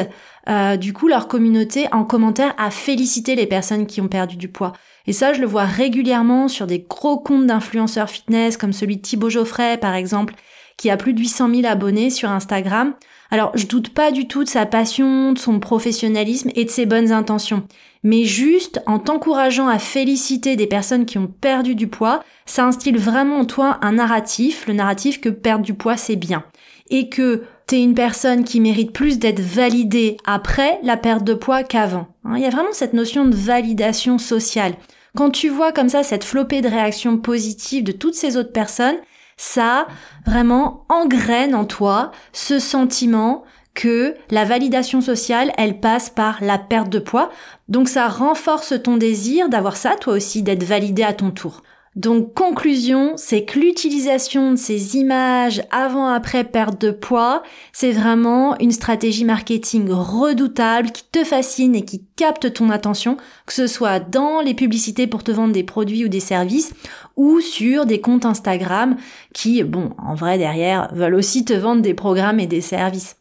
euh, 0.49 0.75
du 0.77 0.93
coup 0.93 1.07
leur 1.07 1.27
communauté 1.27 1.87
en 1.91 2.03
commentaire 2.03 2.53
à 2.57 2.69
féliciter 2.69 3.35
les 3.35 3.47
personnes 3.47 3.85
qui 3.85 4.01
ont 4.01 4.07
perdu 4.07 4.35
du 4.35 4.49
poids. 4.49 4.73
Et 5.07 5.13
ça, 5.13 5.33
je 5.33 5.41
le 5.41 5.47
vois 5.47 5.65
régulièrement 5.65 6.47
sur 6.47 6.67
des 6.67 6.79
gros 6.79 7.17
comptes 7.17 7.47
d'influenceurs 7.47 8.09
fitness 8.09 8.57
comme 8.57 8.73
celui 8.73 8.97
de 8.97 9.01
Thibaut 9.01 9.29
Geoffrey 9.29 9.77
par 9.77 9.95
exemple, 9.95 10.35
qui 10.77 10.89
a 10.89 10.97
plus 10.97 11.13
de 11.13 11.19
800 11.19 11.49
000 11.55 11.65
abonnés 11.65 12.09
sur 12.09 12.29
Instagram. 12.29 12.93
Alors, 13.31 13.51
je 13.55 13.65
doute 13.65 13.89
pas 13.89 14.11
du 14.11 14.27
tout 14.27 14.43
de 14.43 14.49
sa 14.49 14.65
passion, 14.65 15.33
de 15.33 15.39
son 15.39 15.59
professionnalisme 15.59 16.51
et 16.55 16.65
de 16.65 16.69
ses 16.69 16.85
bonnes 16.85 17.11
intentions. 17.11 17.63
Mais 18.03 18.25
juste 18.25 18.81
en 18.85 18.99
t'encourageant 18.99 19.67
à 19.67 19.79
féliciter 19.79 20.55
des 20.55 20.67
personnes 20.67 21.05
qui 21.05 21.17
ont 21.17 21.27
perdu 21.27 21.73
du 21.73 21.87
poids, 21.87 22.23
ça 22.45 22.65
instille 22.65 22.97
vraiment 22.97 23.39
en 23.39 23.45
toi 23.45 23.79
un 23.81 23.93
narratif, 23.93 24.67
le 24.67 24.73
narratif 24.73 25.21
que 25.21 25.29
perdre 25.29 25.63
du 25.63 25.73
poids 25.73 25.97
c'est 25.97 26.17
bien. 26.17 26.43
Et 26.89 27.09
que 27.09 27.43
t'es 27.67 27.81
une 27.81 27.95
personne 27.95 28.43
qui 28.43 28.59
mérite 28.59 28.91
plus 28.91 29.19
d'être 29.19 29.39
validée 29.39 30.17
après 30.25 30.79
la 30.83 30.97
perte 30.97 31.23
de 31.23 31.33
poids 31.33 31.63
qu'avant. 31.63 32.07
Hein, 32.25 32.33
il 32.35 32.41
y 32.41 32.45
a 32.45 32.49
vraiment 32.49 32.73
cette 32.73 32.93
notion 32.93 33.25
de 33.25 33.35
validation 33.35 34.17
sociale. 34.17 34.75
Quand 35.15 35.29
tu 35.29 35.49
vois 35.49 35.71
comme 35.71 35.89
ça 35.89 36.03
cette 36.03 36.23
flopée 36.23 36.61
de 36.61 36.69
réactions 36.69 37.17
positives 37.17 37.83
de 37.83 37.91
toutes 37.91 38.15
ces 38.15 38.37
autres 38.37 38.51
personnes, 38.51 38.97
ça 39.37 39.87
vraiment 40.25 40.85
engraine 40.89 41.55
en 41.55 41.65
toi 41.65 42.11
ce 42.31 42.59
sentiment 42.59 43.43
que 43.73 44.15
la 44.29 44.45
validation 44.45 45.01
sociale, 45.01 45.51
elle 45.57 45.79
passe 45.79 46.09
par 46.09 46.43
la 46.43 46.57
perte 46.57 46.89
de 46.89 46.99
poids. 46.99 47.31
Donc 47.69 47.89
ça 47.89 48.07
renforce 48.07 48.73
ton 48.81 48.97
désir 48.97 49.49
d'avoir 49.49 49.77
ça 49.77 49.95
toi 49.99 50.13
aussi, 50.13 50.43
d'être 50.43 50.63
validé 50.63 51.03
à 51.03 51.13
ton 51.13 51.31
tour. 51.31 51.63
Donc 51.95 52.33
conclusion, 52.33 53.13
c'est 53.17 53.45
que 53.45 53.59
l'utilisation 53.59 54.51
de 54.51 54.55
ces 54.55 54.97
images 54.97 55.61
avant-après 55.69 56.43
perte 56.43 56.81
de 56.81 56.89
poids, 56.89 57.43
c'est 57.71 57.91
vraiment 57.91 58.57
une 58.59 58.71
stratégie 58.71 59.25
marketing 59.25 59.89
redoutable 59.91 60.91
qui 60.91 61.03
te 61.11 61.23
fascine 61.23 61.75
et 61.75 61.85
qui 61.85 62.03
capte 62.15 62.51
ton 62.51 62.71
attention, 62.71 63.17
que 63.45 63.53
ce 63.53 63.67
soit 63.67 63.99
dans 63.99 64.41
les 64.41 64.55
publicités 64.55 65.05
pour 65.05 65.23
te 65.23 65.31
vendre 65.31 65.53
des 65.53 65.63
produits 65.63 66.05
ou 66.05 66.07
des 66.07 66.19
services 66.19 66.73
ou 67.15 67.41
sur 67.41 67.85
des 67.85 68.01
comptes 68.01 68.25
Instagram 68.25 68.97
qui, 69.31 69.61
bon, 69.63 69.91
en 69.99 70.15
vrai 70.15 70.39
derrière, 70.39 70.89
veulent 70.95 71.15
aussi 71.15 71.45
te 71.45 71.53
vendre 71.53 71.83
des 71.83 71.93
programmes 71.93 72.39
et 72.39 72.47
des 72.47 72.61
services. 72.61 73.17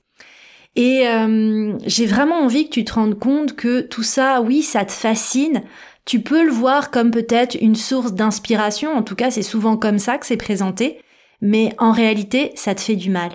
Et 0.75 1.07
euh, 1.07 1.77
j'ai 1.85 2.07
vraiment 2.07 2.41
envie 2.41 2.65
que 2.65 2.73
tu 2.73 2.85
te 2.85 2.95
rendes 2.95 3.19
compte 3.19 3.55
que 3.55 3.83
tout 3.83 4.03
ça, 4.03 4.41
oui, 4.41 4.63
ça 4.63 4.87
te 4.87 4.93
fascine, 4.93 5.63
tu 6.05 6.21
peux 6.21 6.45
le 6.45 6.51
voir 6.51 6.91
comme 6.91 7.11
peut-être 7.11 7.57
une 7.61 7.77
source 7.77 8.13
d'inspiration, 8.13 8.93
en 8.93 9.03
tout 9.03 9.15
cas 9.15 9.31
c'est 9.31 9.43
souvent 9.43 9.77
comme 9.77 9.99
ça 9.99 10.19
que 10.19 10.27
c'est 10.27 10.37
présenté, 10.37 10.99
mais 11.41 11.75
en 11.79 11.93
réalité 11.93 12.53
ça 12.55 12.75
te 12.75 12.81
fait 12.81 12.97
du 12.97 13.11
mal. 13.11 13.31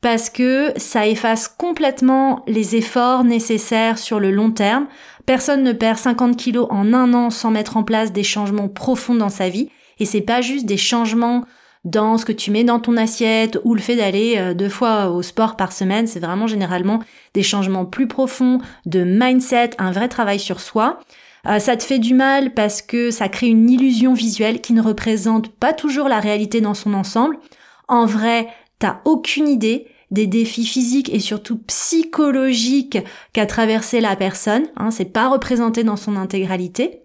Parce 0.00 0.28
que 0.28 0.72
ça 0.76 1.06
efface 1.06 1.48
complètement 1.48 2.44
les 2.46 2.76
efforts 2.76 3.24
nécessaires 3.24 3.96
sur 3.96 4.20
le 4.20 4.30
long 4.30 4.50
terme. 4.50 4.86
Personne 5.24 5.62
ne 5.62 5.72
perd 5.72 5.96
50 5.96 6.36
kilos 6.36 6.66
en 6.68 6.92
un 6.92 7.14
an 7.14 7.30
sans 7.30 7.50
mettre 7.50 7.78
en 7.78 7.84
place 7.84 8.12
des 8.12 8.22
changements 8.22 8.68
profonds 8.68 9.14
dans 9.14 9.30
sa 9.30 9.48
vie. 9.48 9.70
Et 9.98 10.04
c'est 10.04 10.20
pas 10.20 10.42
juste 10.42 10.66
des 10.66 10.76
changements 10.76 11.44
dans 11.84 12.18
ce 12.18 12.24
que 12.24 12.32
tu 12.32 12.50
mets 12.50 12.64
dans 12.64 12.80
ton 12.80 12.98
assiette 12.98 13.58
ou 13.64 13.74
le 13.74 13.80
fait 13.80 13.96
d'aller 13.96 14.34
euh, 14.36 14.54
deux 14.54 14.68
fois 14.68 15.08
au 15.08 15.22
sport 15.22 15.56
par 15.56 15.72
semaine, 15.72 16.06
c'est 16.06 16.20
vraiment 16.20 16.46
généralement 16.46 17.00
des 17.34 17.42
changements 17.42 17.84
plus 17.84 18.08
profonds 18.08 18.58
de 18.86 19.04
mindset, 19.04 19.70
un 19.78 19.90
vrai 19.90 20.08
travail 20.08 20.38
sur 20.38 20.60
soi. 20.60 21.00
Euh, 21.46 21.58
ça 21.58 21.76
te 21.76 21.82
fait 21.82 21.98
du 21.98 22.14
mal 22.14 22.54
parce 22.54 22.82
que 22.82 23.10
ça 23.10 23.28
crée 23.28 23.48
une 23.48 23.70
illusion 23.70 24.14
visuelle 24.14 24.60
qui 24.60 24.72
ne 24.72 24.82
représente 24.82 25.48
pas 25.48 25.72
toujours 25.72 26.08
la 26.08 26.20
réalité 26.20 26.60
dans 26.60 26.74
son 26.74 26.94
ensemble. 26.94 27.38
En 27.88 28.06
vrai, 28.06 28.48
t'as 28.78 29.00
aucune 29.04 29.48
idée 29.48 29.86
des 30.10 30.26
défis 30.26 30.64
physiques 30.64 31.12
et 31.12 31.20
surtout 31.20 31.58
psychologiques 31.66 32.98
qu'a 33.32 33.46
traversé 33.46 34.00
la 34.00 34.16
personne. 34.16 34.66
Hein, 34.76 34.90
c'est 34.90 35.12
pas 35.12 35.28
représenté 35.28 35.84
dans 35.84 35.96
son 35.96 36.16
intégralité. 36.16 37.00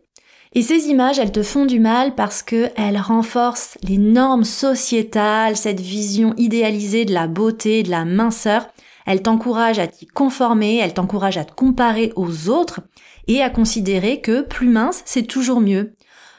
Et 0.54 0.64
ces 0.64 0.88
images, 0.88 1.20
elles 1.20 1.32
te 1.32 1.44
font 1.44 1.66
du 1.66 1.80
mal 1.80 2.16
parce 2.16 2.42
que 2.42 2.70
elles 2.76 2.98
renforcent 2.98 3.78
les 3.84 4.00
normes 4.00 4.44
sociétales, 4.44 5.56
cette 5.56 5.80
vision 5.80 6.34
idéalisée 6.38 7.06
de 7.06 7.14
la 7.14 7.28
beauté, 7.28 7.84
de 7.84 7.92
la 7.92 8.06
minceur. 8.06 8.68
Elles 9.10 9.24
t'encouragent 9.24 9.80
à 9.80 9.88
t'y 9.88 10.06
conformer, 10.06 10.78
elles 10.78 10.94
t'encouragent 10.94 11.40
à 11.40 11.44
te 11.44 11.56
comparer 11.56 12.14
aux 12.16 12.48
autres 12.48 12.82
et 13.28 13.42
à 13.42 13.50
considérer 13.50 14.22
que 14.22 14.42
plus 14.42 14.70
mince, 14.70 15.02
c'est 15.04 15.26
toujours 15.26 15.62
mieux. 15.62 15.96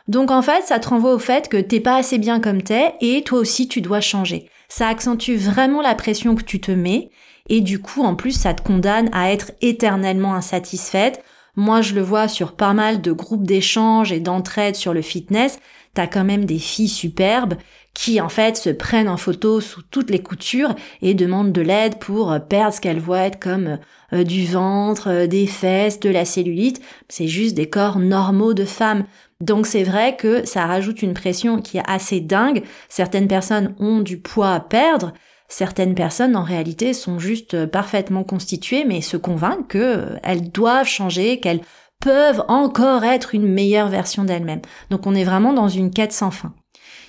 Donc 0.06 0.30
en 0.30 0.40
fait, 0.40 0.62
ça 0.64 0.78
te 0.78 0.88
renvoie 0.88 1.12
au 1.12 1.18
fait 1.18 1.48
que 1.48 1.56
t'es 1.56 1.80
pas 1.80 1.96
assez 1.96 2.16
bien 2.18 2.38
comme 2.38 2.62
t'es 2.62 2.94
et 3.00 3.22
toi 3.22 3.40
aussi 3.40 3.66
tu 3.66 3.80
dois 3.80 4.00
changer. 4.00 4.48
Ça 4.68 4.86
accentue 4.86 5.34
vraiment 5.34 5.82
la 5.82 5.96
pression 5.96 6.36
que 6.36 6.44
tu 6.44 6.60
te 6.60 6.70
mets 6.70 7.10
et 7.48 7.60
du 7.60 7.80
coup 7.80 8.04
en 8.04 8.14
plus 8.14 8.38
ça 8.38 8.54
te 8.54 8.62
condamne 8.62 9.10
à 9.12 9.32
être 9.32 9.50
éternellement 9.62 10.34
insatisfaite. 10.34 11.24
Moi 11.56 11.82
je 11.82 11.96
le 11.96 12.02
vois 12.02 12.28
sur 12.28 12.54
pas 12.54 12.72
mal 12.72 13.02
de 13.02 13.10
groupes 13.10 13.48
d'échange 13.48 14.12
et 14.12 14.20
d'entraide 14.20 14.76
sur 14.76 14.94
le 14.94 15.02
fitness, 15.02 15.58
t'as 15.92 16.06
quand 16.06 16.22
même 16.22 16.44
des 16.44 16.60
filles 16.60 16.88
superbes 16.88 17.54
qui 17.94 18.20
en 18.20 18.28
fait 18.28 18.56
se 18.56 18.70
prennent 18.70 19.08
en 19.08 19.16
photo 19.16 19.60
sous 19.60 19.82
toutes 19.82 20.10
les 20.10 20.22
coutures 20.22 20.74
et 21.02 21.14
demandent 21.14 21.52
de 21.52 21.60
l'aide 21.60 21.98
pour 21.98 22.36
perdre 22.48 22.74
ce 22.74 22.80
qu'elles 22.80 23.00
voient 23.00 23.20
être 23.20 23.40
comme 23.40 23.78
euh, 24.12 24.24
du 24.24 24.46
ventre, 24.46 25.08
euh, 25.08 25.26
des 25.26 25.46
fesses, 25.46 26.00
de 26.00 26.10
la 26.10 26.24
cellulite. 26.24 26.80
C'est 27.08 27.28
juste 27.28 27.54
des 27.54 27.68
corps 27.68 27.98
normaux 27.98 28.54
de 28.54 28.64
femmes. 28.64 29.04
Donc 29.40 29.66
c'est 29.66 29.82
vrai 29.82 30.16
que 30.16 30.46
ça 30.46 30.66
rajoute 30.66 31.02
une 31.02 31.14
pression 31.14 31.60
qui 31.60 31.78
est 31.78 31.82
assez 31.86 32.20
dingue. 32.20 32.62
Certaines 32.88 33.28
personnes 33.28 33.74
ont 33.78 34.00
du 34.00 34.18
poids 34.18 34.52
à 34.52 34.60
perdre. 34.60 35.12
Certaines 35.48 35.96
personnes 35.96 36.36
en 36.36 36.44
réalité 36.44 36.92
sont 36.94 37.18
juste 37.18 37.66
parfaitement 37.66 38.22
constituées 38.22 38.84
mais 38.84 39.00
se 39.00 39.16
convainquent 39.16 39.68
qu'elles 39.72 40.50
doivent 40.52 40.86
changer, 40.86 41.40
qu'elles 41.40 41.62
peuvent 42.00 42.44
encore 42.48 43.04
être 43.04 43.34
une 43.34 43.48
meilleure 43.48 43.88
version 43.88 44.24
d'elles-mêmes. 44.24 44.62
Donc 44.90 45.06
on 45.06 45.14
est 45.14 45.24
vraiment 45.24 45.52
dans 45.52 45.68
une 45.68 45.90
quête 45.90 46.12
sans 46.12 46.30
fin. 46.30 46.54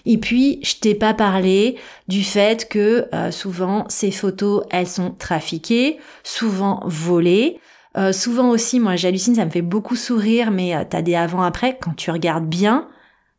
Et 0.05 0.17
puis, 0.17 0.60
je 0.63 0.75
t'ai 0.75 0.96
pas 0.96 1.13
parlé 1.13 1.77
du 2.08 2.24
fait 2.24 2.67
que 2.67 3.08
euh, 3.13 3.31
souvent 3.31 3.86
ces 3.89 4.12
photos, 4.12 4.63
elles 4.72 4.88
sont 4.88 5.12
trafiquées, 5.12 6.00
souvent 6.24 6.81
volées. 6.86 7.60
Euh, 7.98 8.13
souvent 8.13 8.50
aussi, 8.50 8.79
moi 8.79 8.96
j'hallucine, 8.96 9.36
ça 9.36 9.46
me 9.46 9.50
fait 9.50 9.62
beaucoup 9.62 9.96
sourire, 9.96 10.51
mais 10.51 10.75
euh, 10.75 10.84
t'as 10.89 11.01
des 11.01 11.15
avant-après, 11.15 11.77
quand 11.81 11.93
tu 11.93 12.10
regardes 12.10 12.48
bien, 12.48 12.88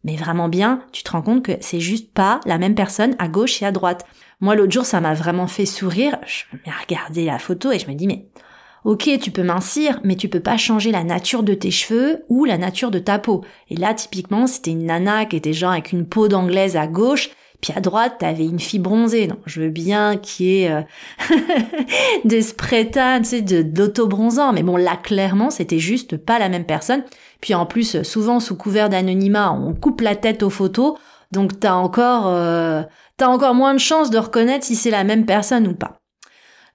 mais 0.05 0.17
vraiment 0.17 0.49
bien, 0.49 0.85
tu 0.93 1.03
te 1.03 1.11
rends 1.11 1.23
compte 1.23 1.43
que 1.43 1.53
c'est 1.61 1.81
juste 1.81 2.13
pas 2.13 2.41
la 2.45 2.59
même 2.59 2.75
personne 2.75 3.15
à 3.19 3.29
gauche 3.29 3.63
et 3.63 3.67
à 3.67 3.73
droite. 3.73 4.05
Moi 4.41 4.55
l'autre 4.55 4.73
jour, 4.73 4.85
ça 4.85 5.01
m'a 5.01 5.15
vraiment 5.15 5.47
fait 5.47 5.65
sourire, 5.65 6.19
je 6.27 6.45
me 6.53 7.25
la 7.25 7.39
photo 7.39 7.73
et 7.73 7.79
je 7.79 7.89
me 7.89 7.95
dis, 7.95 8.07
mais 8.07 8.27
Ok, 8.85 9.09
tu 9.21 9.31
peux 9.31 9.45
mincir, 9.45 10.01
mais 10.03 10.17
tu 10.17 10.29
peux 10.29 10.41
pas 10.41 10.57
changer 10.57 10.91
la 10.91 11.05
nature 11.05 11.45
de 11.45 11.55
tes 11.55 11.71
cheveux 11.71 12.25
ou 12.29 12.45
la 12.45 12.59
nature 12.59 12.91
de 12.91 12.99
ta 12.99 13.21
peau. 13.21 13.45
Et 13.71 13.77
là, 13.77 13.95
typiquement, 13.95 14.49
c'était 14.49 14.73
une 14.73 14.87
nana 14.87 15.25
qui 15.25 15.37
était 15.37 15.53
genre 15.53 15.71
avec 15.71 15.93
une 15.93 16.05
peau 16.05 16.27
d'anglaise 16.27 16.77
à 16.77 16.89
gauche, 16.89 17.31
puis 17.61 17.73
à 17.77 17.81
droite, 17.81 18.17
t'avais 18.19 18.45
une 18.45 18.59
fille 18.59 18.81
bronzée. 18.81 19.29
Non, 19.29 19.37
je 19.47 19.61
veux 19.61 19.69
bien 19.69 20.17
qu'il 20.17 20.47
y 20.47 20.63
ait 20.63 20.73
euh, 20.73 20.83
des 22.25 22.43
spray 22.43 22.91
tu 22.91 22.99
sais, 23.23 23.41
d'auto-bronzant. 23.41 24.53
Mais 24.53 24.65
bon, 24.65 24.77
là, 24.77 24.97
clairement, 24.97 25.51
c'était 25.51 25.79
juste 25.79 26.17
pas 26.17 26.41
la 26.41 26.49
même 26.49 26.65
personne. 26.65 27.05
Puis 27.41 27.55
en 27.55 27.65
plus, 27.65 28.03
souvent, 28.03 28.41
sous 28.41 28.57
couvert 28.57 28.89
d'anonymat, 28.89 29.53
on 29.53 29.75
coupe 29.75 30.01
la 30.01 30.17
tête 30.17 30.43
aux 30.43 30.51
photos. 30.51 30.95
Donc 31.31 31.61
t'as 31.61 31.75
encore, 31.75 32.27
euh, 32.27 32.83
t'as 33.17 33.29
encore 33.29 33.55
moins 33.55 33.75
de 33.75 33.79
chances 33.79 34.11
de 34.11 34.19
reconnaître 34.19 34.67
si 34.67 34.75
c'est 34.75 34.91
la 34.91 35.05
même 35.05 35.25
personne 35.25 35.69
ou 35.69 35.75
pas. 35.75 36.02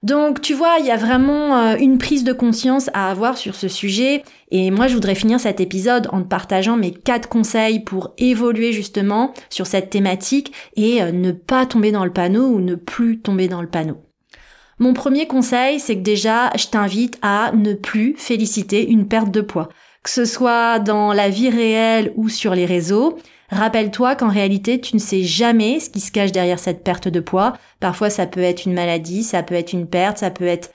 Donc 0.04 0.40
tu 0.40 0.54
vois, 0.54 0.76
il 0.78 0.86
y 0.86 0.92
a 0.92 0.96
vraiment 0.96 1.58
euh, 1.58 1.76
une 1.76 1.98
prise 1.98 2.22
de 2.22 2.32
conscience 2.32 2.88
à 2.94 3.10
avoir 3.10 3.36
sur 3.36 3.56
ce 3.56 3.66
sujet 3.66 4.22
et 4.52 4.70
moi 4.70 4.86
je 4.86 4.94
voudrais 4.94 5.16
finir 5.16 5.40
cet 5.40 5.60
épisode 5.60 6.08
en 6.12 6.22
te 6.22 6.28
partageant 6.28 6.76
mes 6.76 6.92
quatre 6.92 7.28
conseils 7.28 7.80
pour 7.80 8.14
évoluer 8.16 8.72
justement 8.72 9.34
sur 9.50 9.66
cette 9.66 9.90
thématique 9.90 10.52
et 10.76 11.02
euh, 11.02 11.10
ne 11.10 11.32
pas 11.32 11.66
tomber 11.66 11.90
dans 11.90 12.04
le 12.04 12.12
panneau 12.12 12.46
ou 12.46 12.60
ne 12.60 12.76
plus 12.76 13.18
tomber 13.18 13.48
dans 13.48 13.60
le 13.60 13.68
panneau. 13.68 13.96
Mon 14.78 14.92
premier 14.92 15.26
conseil, 15.26 15.80
c'est 15.80 15.96
que 15.96 16.02
déjà, 16.02 16.52
je 16.56 16.68
t'invite 16.68 17.18
à 17.20 17.50
ne 17.52 17.74
plus 17.74 18.14
féliciter 18.16 18.88
une 18.88 19.08
perte 19.08 19.32
de 19.32 19.40
poids, 19.40 19.68
que 20.02 20.10
ce 20.10 20.24
soit 20.24 20.78
dans 20.78 21.12
la 21.12 21.28
vie 21.28 21.50
réelle 21.50 22.12
ou 22.16 22.28
sur 22.28 22.54
les 22.54 22.66
réseaux. 22.66 23.18
Rappelle-toi 23.50 24.14
qu'en 24.14 24.28
réalité, 24.28 24.80
tu 24.80 24.94
ne 24.94 25.00
sais 25.00 25.22
jamais 25.22 25.80
ce 25.80 25.90
qui 25.90 26.00
se 26.00 26.12
cache 26.12 26.32
derrière 26.32 26.58
cette 26.58 26.84
perte 26.84 27.08
de 27.08 27.20
poids. 27.20 27.54
Parfois, 27.80 28.10
ça 28.10 28.26
peut 28.26 28.42
être 28.42 28.66
une 28.66 28.74
maladie, 28.74 29.22
ça 29.22 29.42
peut 29.42 29.54
être 29.54 29.72
une 29.72 29.86
perte, 29.86 30.18
ça 30.18 30.30
peut 30.30 30.46
être 30.46 30.70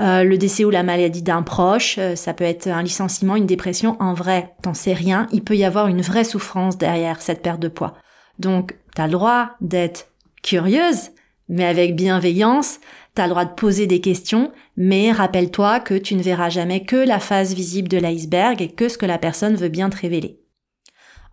euh, 0.00 0.24
le 0.24 0.36
décès 0.36 0.64
ou 0.64 0.70
la 0.70 0.82
maladie 0.82 1.22
d'un 1.22 1.42
proche, 1.42 1.96
euh, 1.98 2.16
ça 2.16 2.34
peut 2.34 2.44
être 2.44 2.66
un 2.66 2.82
licenciement, 2.82 3.36
une 3.36 3.46
dépression. 3.46 3.96
En 4.00 4.12
vrai, 4.12 4.54
t'en 4.60 4.74
sais 4.74 4.92
rien. 4.92 5.26
Il 5.32 5.42
peut 5.42 5.56
y 5.56 5.64
avoir 5.64 5.86
une 5.86 6.02
vraie 6.02 6.24
souffrance 6.24 6.76
derrière 6.76 7.22
cette 7.22 7.42
perte 7.42 7.60
de 7.60 7.68
poids. 7.68 7.94
Donc, 8.38 8.76
t'as 8.94 9.06
le 9.06 9.12
droit 9.12 9.50
d'être 9.60 10.08
curieuse, 10.42 11.10
mais 11.48 11.64
avec 11.64 11.96
bienveillance. 11.96 12.78
T'as 13.16 13.24
le 13.24 13.30
droit 13.30 13.46
de 13.46 13.54
poser 13.54 13.86
des 13.86 14.02
questions, 14.02 14.52
mais 14.76 15.10
rappelle-toi 15.10 15.80
que 15.80 15.94
tu 15.94 16.16
ne 16.16 16.22
verras 16.22 16.50
jamais 16.50 16.84
que 16.84 16.96
la 16.96 17.18
face 17.18 17.54
visible 17.54 17.88
de 17.88 17.96
l'iceberg 17.96 18.60
et 18.60 18.68
que 18.68 18.90
ce 18.90 18.98
que 18.98 19.06
la 19.06 19.16
personne 19.16 19.56
veut 19.56 19.70
bien 19.70 19.88
te 19.88 19.96
révéler. 19.96 20.38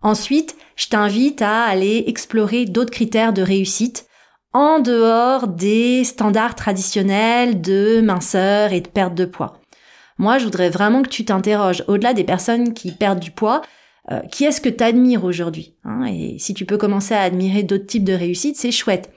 Ensuite, 0.00 0.56
je 0.76 0.88
t'invite 0.88 1.42
à 1.42 1.64
aller 1.64 2.04
explorer 2.06 2.64
d'autres 2.64 2.90
critères 2.90 3.34
de 3.34 3.42
réussite 3.42 4.06
en 4.54 4.78
dehors 4.78 5.46
des 5.46 6.04
standards 6.04 6.54
traditionnels 6.54 7.60
de 7.60 8.00
minceur 8.00 8.72
et 8.72 8.80
de 8.80 8.88
perte 8.88 9.14
de 9.14 9.26
poids. 9.26 9.60
Moi, 10.16 10.38
je 10.38 10.44
voudrais 10.44 10.70
vraiment 10.70 11.02
que 11.02 11.10
tu 11.10 11.26
t'interroges, 11.26 11.84
au-delà 11.86 12.14
des 12.14 12.24
personnes 12.24 12.72
qui 12.72 12.92
perdent 12.92 13.20
du 13.20 13.30
poids, 13.30 13.60
euh, 14.10 14.20
qui 14.32 14.44
est-ce 14.44 14.62
que 14.62 14.70
tu 14.70 14.82
admires 14.82 15.24
aujourd'hui 15.24 15.76
hein? 15.84 16.06
Et 16.06 16.38
si 16.38 16.54
tu 16.54 16.64
peux 16.64 16.78
commencer 16.78 17.12
à 17.12 17.20
admirer 17.20 17.62
d'autres 17.62 17.86
types 17.86 18.04
de 18.04 18.14
réussite, 18.14 18.56
c'est 18.56 18.70
chouette. 18.70 19.13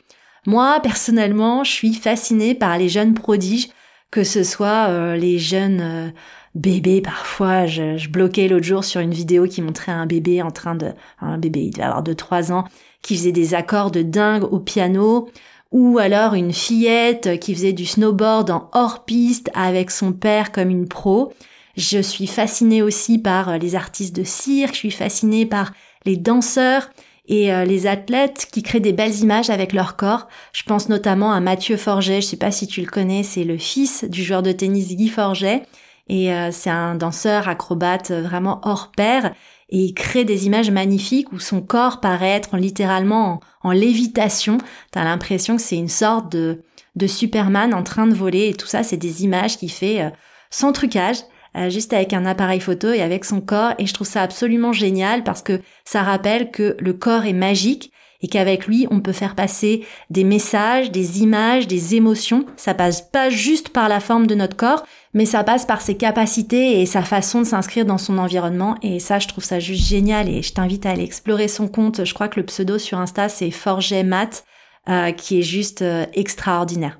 Moi, 0.47 0.79
personnellement, 0.81 1.65
je 1.65 1.71
suis 1.71 1.93
fascinée 1.93 2.55
par 2.55 2.77
les 2.77 2.87
jeunes 2.87 3.13
prodiges, 3.13 3.67
que 4.11 4.23
ce 4.23 4.43
soit 4.43 4.87
euh, 4.87 5.17
les 5.17 5.39
jeunes 5.39 5.81
euh, 5.81 6.09
bébé 6.55 7.01
parfois. 7.01 7.65
Je, 7.65 7.97
je 7.97 8.09
bloquais 8.09 8.47
l'autre 8.47 8.65
jour 8.65 8.85
sur 8.85 9.01
une 9.01 9.13
vidéo 9.13 9.45
qui 9.45 9.61
montrait 9.61 9.91
un 9.91 10.05
bébé 10.05 10.41
en 10.41 10.49
train 10.49 10.75
de... 10.75 10.93
Un 11.19 11.37
bébé, 11.37 11.63
il 11.63 11.71
devait 11.71 11.83
avoir 11.83 12.01
2-3 12.01 12.53
ans, 12.53 12.63
qui 13.01 13.17
faisait 13.17 13.33
des 13.33 13.55
accords 13.55 13.91
de 13.91 14.01
dingue 14.01 14.45
au 14.45 14.59
piano. 14.59 15.29
Ou 15.73 15.97
alors 15.97 16.33
une 16.33 16.53
fillette 16.53 17.41
qui 17.41 17.53
faisait 17.53 17.73
du 17.73 17.85
snowboard 17.85 18.49
en 18.49 18.69
hors-piste 18.71 19.51
avec 19.53 19.91
son 19.91 20.13
père 20.13 20.53
comme 20.53 20.69
une 20.69 20.87
pro. 20.87 21.33
Je 21.75 21.99
suis 21.99 22.25
fascinée 22.25 22.81
aussi 22.81 23.19
par 23.19 23.57
les 23.57 23.75
artistes 23.75 24.15
de 24.15 24.23
cirque, 24.23 24.75
je 24.75 24.79
suis 24.79 24.91
fascinée 24.91 25.45
par 25.45 25.73
les 26.05 26.15
danseurs 26.15 26.89
et 27.27 27.53
euh, 27.53 27.65
les 27.65 27.87
athlètes 27.87 28.47
qui 28.51 28.63
créent 28.63 28.79
des 28.79 28.93
belles 28.93 29.19
images 29.19 29.49
avec 29.49 29.73
leur 29.73 29.95
corps. 29.95 30.27
Je 30.53 30.63
pense 30.63 30.89
notamment 30.89 31.31
à 31.31 31.39
Mathieu 31.39 31.77
Forget, 31.77 32.21
je 32.21 32.27
sais 32.27 32.37
pas 32.37 32.51
si 32.51 32.67
tu 32.67 32.81
le 32.81 32.87
connais, 32.87 33.23
c'est 33.23 33.43
le 33.43 33.57
fils 33.57 34.05
du 34.05 34.23
joueur 34.23 34.43
de 34.43 34.51
tennis 34.51 34.95
Guy 34.95 35.09
Forget 35.09 35.63
et 36.09 36.31
euh, 36.31 36.51
c'est 36.51 36.69
un 36.69 36.95
danseur 36.95 37.49
acrobate 37.49 38.11
vraiment 38.11 38.61
hors 38.63 38.91
pair 38.95 39.33
et 39.69 39.79
il 39.79 39.93
crée 39.93 40.23
des 40.23 40.45
images 40.45 40.71
magnifiques 40.71 41.31
où 41.33 41.39
son 41.39 41.61
corps 41.61 41.99
paraît 41.99 42.29
être 42.29 42.55
littéralement 42.55 43.41
en, 43.61 43.71
lévitation. 43.71 44.57
T'as 44.91 45.03
l'impression 45.03 45.57
que 45.57 45.61
c'est 45.61 45.75
une 45.75 45.89
sorte 45.89 46.31
de, 46.31 46.61
de 46.95 47.07
Superman 47.07 47.73
en 47.73 47.83
train 47.83 48.07
de 48.07 48.13
voler 48.13 48.47
et 48.47 48.53
tout 48.53 48.67
ça, 48.67 48.83
c'est 48.83 48.97
des 48.97 49.25
images 49.25 49.57
qu'il 49.57 49.71
fait 49.71 50.01
euh, 50.01 50.09
sans 50.49 50.71
trucage, 50.71 51.17
euh, 51.57 51.69
juste 51.69 51.93
avec 51.93 52.13
un 52.13 52.25
appareil 52.25 52.59
photo 52.59 52.91
et 52.91 53.01
avec 53.01 53.25
son 53.25 53.41
corps 53.41 53.73
et 53.77 53.85
je 53.85 53.93
trouve 53.93 54.07
ça 54.07 54.21
absolument 54.21 54.73
génial 54.73 55.23
parce 55.23 55.41
que 55.41 55.61
ça 55.85 56.03
rappelle 56.03 56.51
que 56.51 56.77
le 56.79 56.93
corps 56.93 57.25
est 57.25 57.33
magique 57.33 57.91
et 58.21 58.27
qu'avec 58.27 58.65
lui, 58.67 58.87
on 58.89 58.99
peut 58.99 59.11
faire 59.11 59.35
passer 59.35 59.85
des 60.09 60.23
messages, 60.23 60.91
des 60.91 61.21
images, 61.21 61.67
des 61.67 61.95
émotions. 61.95 62.45
Ça 62.55 62.73
passe 62.73 63.01
pas 63.01 63.29
juste 63.29 63.69
par 63.69 63.89
la 63.89 63.99
forme 63.99 64.27
de 64.27 64.35
notre 64.35 64.57
corps, 64.57 64.85
mais 65.13 65.25
ça 65.25 65.43
passe 65.43 65.65
par 65.65 65.81
ses 65.81 65.97
capacités 65.97 66.81
et 66.81 66.85
sa 66.85 67.03
façon 67.03 67.41
de 67.41 67.45
s'inscrire 67.45 67.85
dans 67.85 67.97
son 67.97 68.17
environnement. 68.17 68.75
Et 68.81 68.99
ça, 68.99 69.19
je 69.19 69.27
trouve 69.27 69.43
ça 69.43 69.59
juste 69.59 69.87
génial 69.87 70.29
et 70.29 70.41
je 70.41 70.53
t'invite 70.53 70.85
à 70.85 70.91
aller 70.91 71.03
explorer 71.03 71.47
son 71.47 71.67
compte. 71.67 72.05
Je 72.05 72.13
crois 72.13 72.27
que 72.27 72.39
le 72.39 72.45
pseudo 72.45 72.79
sur 72.79 72.97
Insta, 72.97 73.29
c'est 73.29 73.51
Forget 73.51 74.03
Math, 74.03 74.43
euh, 74.89 75.11
qui 75.11 75.39
est 75.39 75.43
juste 75.43 75.81
euh, 75.83 76.05
extraordinaire. 76.13 76.99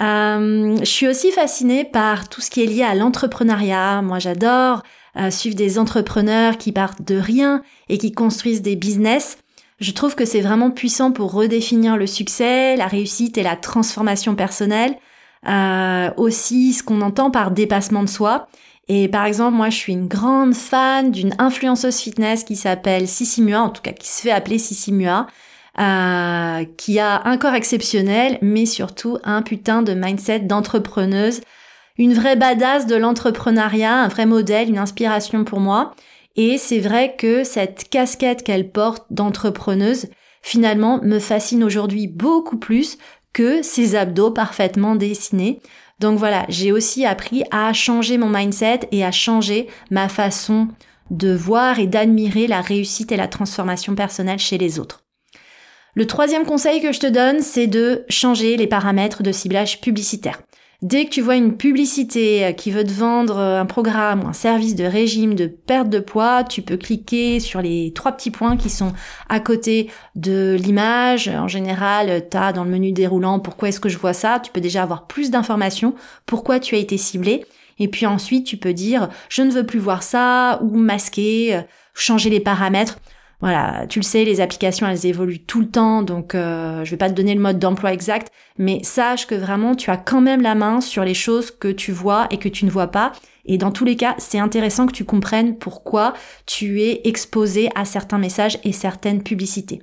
Euh, 0.00 0.76
je 0.78 0.84
suis 0.84 1.06
aussi 1.06 1.30
fascinée 1.30 1.84
par 1.84 2.28
tout 2.28 2.40
ce 2.40 2.50
qui 2.50 2.62
est 2.62 2.66
lié 2.66 2.82
à 2.82 2.94
l'entrepreneuriat. 2.94 4.02
Moi, 4.02 4.18
j'adore 4.18 4.82
suivre 5.30 5.54
des 5.54 5.78
entrepreneurs 5.78 6.58
qui 6.58 6.72
partent 6.72 7.02
de 7.02 7.16
rien 7.16 7.62
et 7.88 7.98
qui 7.98 8.10
construisent 8.10 8.62
des 8.62 8.74
business. 8.74 9.38
Je 9.78 9.92
trouve 9.92 10.16
que 10.16 10.24
c'est 10.24 10.40
vraiment 10.40 10.72
puissant 10.72 11.12
pour 11.12 11.32
redéfinir 11.32 11.96
le 11.96 12.08
succès, 12.08 12.74
la 12.74 12.88
réussite 12.88 13.38
et 13.38 13.44
la 13.44 13.54
transformation 13.54 14.34
personnelle. 14.34 14.96
Euh, 15.46 16.10
aussi 16.16 16.72
ce 16.72 16.82
qu'on 16.82 17.02
entend 17.02 17.30
par 17.30 17.50
dépassement 17.50 18.02
de 18.02 18.08
soi. 18.08 18.46
Et 18.88 19.08
par 19.08 19.26
exemple, 19.26 19.56
moi, 19.56 19.68
je 19.70 19.76
suis 19.76 19.92
une 19.92 20.08
grande 20.08 20.54
fan 20.54 21.10
d'une 21.10 21.34
influenceuse 21.38 21.98
fitness 21.98 22.44
qui 22.44 22.56
s'appelle 22.56 23.08
Sissi 23.08 23.42
Mua, 23.42 23.60
en 23.60 23.70
tout 23.70 23.82
cas 23.82 23.92
qui 23.92 24.08
se 24.08 24.22
fait 24.22 24.30
appeler 24.30 24.58
Sissi 24.58 24.92
Mua, 24.92 25.26
euh, 25.78 26.64
qui 26.76 26.98
a 26.98 27.22
un 27.26 27.36
corps 27.36 27.54
exceptionnel, 27.54 28.38
mais 28.42 28.66
surtout 28.66 29.18
un 29.24 29.42
putain 29.42 29.82
de 29.82 29.94
mindset 29.94 30.40
d'entrepreneuse, 30.40 31.40
une 31.98 32.14
vraie 32.14 32.36
badass 32.36 32.86
de 32.86 32.96
l'entrepreneuriat, 32.96 34.02
un 34.02 34.08
vrai 34.08 34.26
modèle, 34.26 34.68
une 34.68 34.78
inspiration 34.78 35.44
pour 35.44 35.60
moi. 35.60 35.94
Et 36.36 36.58
c'est 36.58 36.80
vrai 36.80 37.14
que 37.16 37.44
cette 37.44 37.88
casquette 37.88 38.42
qu'elle 38.42 38.70
porte 38.70 39.06
d'entrepreneuse, 39.10 40.08
finalement, 40.42 41.00
me 41.02 41.18
fascine 41.18 41.62
aujourd'hui 41.62 42.08
beaucoup 42.08 42.58
plus 42.58 42.98
que 43.32 43.62
ses 43.62 43.94
abdos 43.94 44.30
parfaitement 44.30 44.96
dessinés. 44.96 45.60
Donc 46.00 46.18
voilà, 46.18 46.44
j'ai 46.48 46.72
aussi 46.72 47.06
appris 47.06 47.44
à 47.50 47.72
changer 47.72 48.18
mon 48.18 48.28
mindset 48.28 48.80
et 48.90 49.04
à 49.04 49.12
changer 49.12 49.68
ma 49.90 50.08
façon 50.08 50.68
de 51.10 51.34
voir 51.34 51.78
et 51.78 51.86
d'admirer 51.86 52.46
la 52.46 52.60
réussite 52.60 53.12
et 53.12 53.16
la 53.16 53.28
transformation 53.28 53.94
personnelle 53.94 54.38
chez 54.38 54.58
les 54.58 54.78
autres. 54.78 55.03
Le 55.96 56.06
troisième 56.06 56.44
conseil 56.44 56.80
que 56.80 56.90
je 56.90 56.98
te 56.98 57.06
donne, 57.06 57.40
c'est 57.40 57.68
de 57.68 58.04
changer 58.08 58.56
les 58.56 58.66
paramètres 58.66 59.22
de 59.22 59.30
ciblage 59.30 59.80
publicitaire. 59.80 60.42
Dès 60.82 61.04
que 61.04 61.10
tu 61.10 61.20
vois 61.22 61.36
une 61.36 61.56
publicité 61.56 62.44
euh, 62.44 62.52
qui 62.52 62.72
veut 62.72 62.84
te 62.84 62.90
vendre 62.90 63.38
euh, 63.38 63.60
un 63.60 63.64
programme 63.64 64.24
ou 64.24 64.26
un 64.26 64.32
service 64.32 64.74
de 64.74 64.84
régime 64.84 65.34
de 65.34 65.46
perte 65.46 65.88
de 65.88 66.00
poids, 66.00 66.42
tu 66.42 66.62
peux 66.62 66.76
cliquer 66.76 67.38
sur 67.38 67.62
les 67.62 67.92
trois 67.94 68.12
petits 68.12 68.32
points 68.32 68.56
qui 68.56 68.70
sont 68.70 68.92
à 69.28 69.38
côté 69.38 69.88
de 70.16 70.58
l'image. 70.60 71.28
En 71.28 71.48
général, 71.48 72.28
tu 72.28 72.36
as 72.36 72.52
dans 72.52 72.64
le 72.64 72.70
menu 72.70 72.90
déroulant 72.90 73.38
pourquoi 73.38 73.68
est-ce 73.68 73.80
que 73.80 73.88
je 73.88 73.96
vois 73.96 74.12
ça? 74.12 74.40
Tu 74.40 74.50
peux 74.50 74.60
déjà 74.60 74.82
avoir 74.82 75.06
plus 75.06 75.30
d'informations, 75.30 75.94
pourquoi 76.26 76.58
tu 76.58 76.74
as 76.74 76.78
été 76.78 76.98
ciblé. 76.98 77.46
Et 77.78 77.88
puis 77.88 78.04
ensuite, 78.04 78.46
tu 78.46 78.56
peux 78.56 78.74
dire 78.74 79.08
je 79.28 79.42
ne 79.42 79.52
veux 79.52 79.64
plus 79.64 79.78
voir 79.78 80.02
ça 80.02 80.58
ou 80.60 80.76
masquer, 80.76 81.54
euh, 81.54 81.60
changer 81.94 82.30
les 82.30 82.40
paramètres. 82.40 82.98
Voilà, 83.44 83.84
tu 83.86 83.98
le 83.98 84.04
sais, 84.04 84.24
les 84.24 84.40
applications 84.40 84.86
elles 84.86 85.04
évoluent 85.04 85.44
tout 85.44 85.60
le 85.60 85.68
temps, 85.68 86.00
donc 86.00 86.34
euh, 86.34 86.82
je 86.82 86.90
vais 86.90 86.96
pas 86.96 87.10
te 87.10 87.14
donner 87.14 87.34
le 87.34 87.42
mode 87.42 87.58
d'emploi 87.58 87.92
exact, 87.92 88.32
mais 88.56 88.82
sache 88.82 89.26
que 89.26 89.34
vraiment 89.34 89.74
tu 89.74 89.90
as 89.90 89.98
quand 89.98 90.22
même 90.22 90.40
la 90.40 90.54
main 90.54 90.80
sur 90.80 91.04
les 91.04 91.12
choses 91.12 91.50
que 91.50 91.68
tu 91.68 91.92
vois 91.92 92.26
et 92.30 92.38
que 92.38 92.48
tu 92.48 92.64
ne 92.64 92.70
vois 92.70 92.86
pas. 92.86 93.12
Et 93.44 93.58
dans 93.58 93.70
tous 93.70 93.84
les 93.84 93.96
cas, 93.96 94.14
c'est 94.16 94.38
intéressant 94.38 94.86
que 94.86 94.94
tu 94.94 95.04
comprennes 95.04 95.58
pourquoi 95.58 96.14
tu 96.46 96.80
es 96.80 97.02
exposé 97.04 97.68
à 97.74 97.84
certains 97.84 98.16
messages 98.16 98.58
et 98.64 98.72
certaines 98.72 99.22
publicités. 99.22 99.82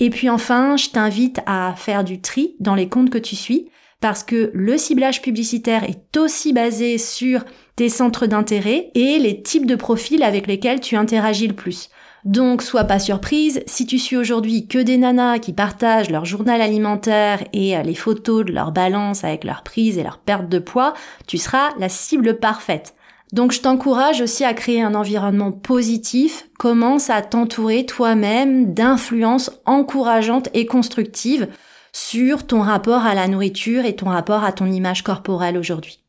Et 0.00 0.08
puis 0.08 0.30
enfin, 0.30 0.78
je 0.78 0.88
t'invite 0.88 1.40
à 1.44 1.74
faire 1.76 2.04
du 2.04 2.22
tri 2.22 2.56
dans 2.58 2.74
les 2.74 2.88
comptes 2.88 3.10
que 3.10 3.18
tu 3.18 3.36
suis, 3.36 3.68
parce 4.00 4.24
que 4.24 4.50
le 4.54 4.78
ciblage 4.78 5.20
publicitaire 5.20 5.84
est 5.84 6.16
aussi 6.16 6.54
basé 6.54 6.96
sur 6.96 7.44
tes 7.76 7.90
centres 7.90 8.24
d'intérêt 8.24 8.90
et 8.94 9.18
les 9.18 9.42
types 9.42 9.66
de 9.66 9.76
profils 9.76 10.22
avec 10.22 10.46
lesquels 10.46 10.80
tu 10.80 10.96
interagis 10.96 11.48
le 11.48 11.54
plus. 11.54 11.90
Donc, 12.24 12.62
sois 12.62 12.84
pas 12.84 12.98
surprise, 12.98 13.62
si 13.66 13.84
tu 13.84 13.98
suis 13.98 14.16
aujourd'hui 14.16 14.66
que 14.66 14.78
des 14.78 14.96
nanas 14.96 15.40
qui 15.40 15.52
partagent 15.52 16.10
leur 16.10 16.24
journal 16.24 16.62
alimentaire 16.62 17.44
et 17.52 17.76
euh, 17.76 17.82
les 17.82 17.94
photos 17.94 18.46
de 18.46 18.52
leur 18.52 18.72
balance 18.72 19.24
avec 19.24 19.44
leur 19.44 19.62
prise 19.62 19.98
et 19.98 20.02
leur 20.02 20.16
perte 20.16 20.48
de 20.48 20.58
poids, 20.58 20.94
tu 21.26 21.36
seras 21.36 21.74
la 21.78 21.90
cible 21.90 22.38
parfaite. 22.38 22.94
Donc, 23.34 23.52
je 23.52 23.60
t'encourage 23.60 24.22
aussi 24.22 24.42
à 24.42 24.54
créer 24.54 24.80
un 24.80 24.94
environnement 24.94 25.52
positif, 25.52 26.48
commence 26.58 27.10
à 27.10 27.20
t'entourer 27.20 27.84
toi-même 27.84 28.72
d'influences 28.72 29.50
encourageantes 29.66 30.48
et 30.54 30.64
constructives 30.64 31.48
sur 31.92 32.46
ton 32.46 32.62
rapport 32.62 33.04
à 33.04 33.14
la 33.14 33.28
nourriture 33.28 33.84
et 33.84 33.96
ton 33.96 34.08
rapport 34.08 34.44
à 34.44 34.52
ton 34.52 34.66
image 34.66 35.02
corporelle 35.02 35.58
aujourd'hui. 35.58 36.03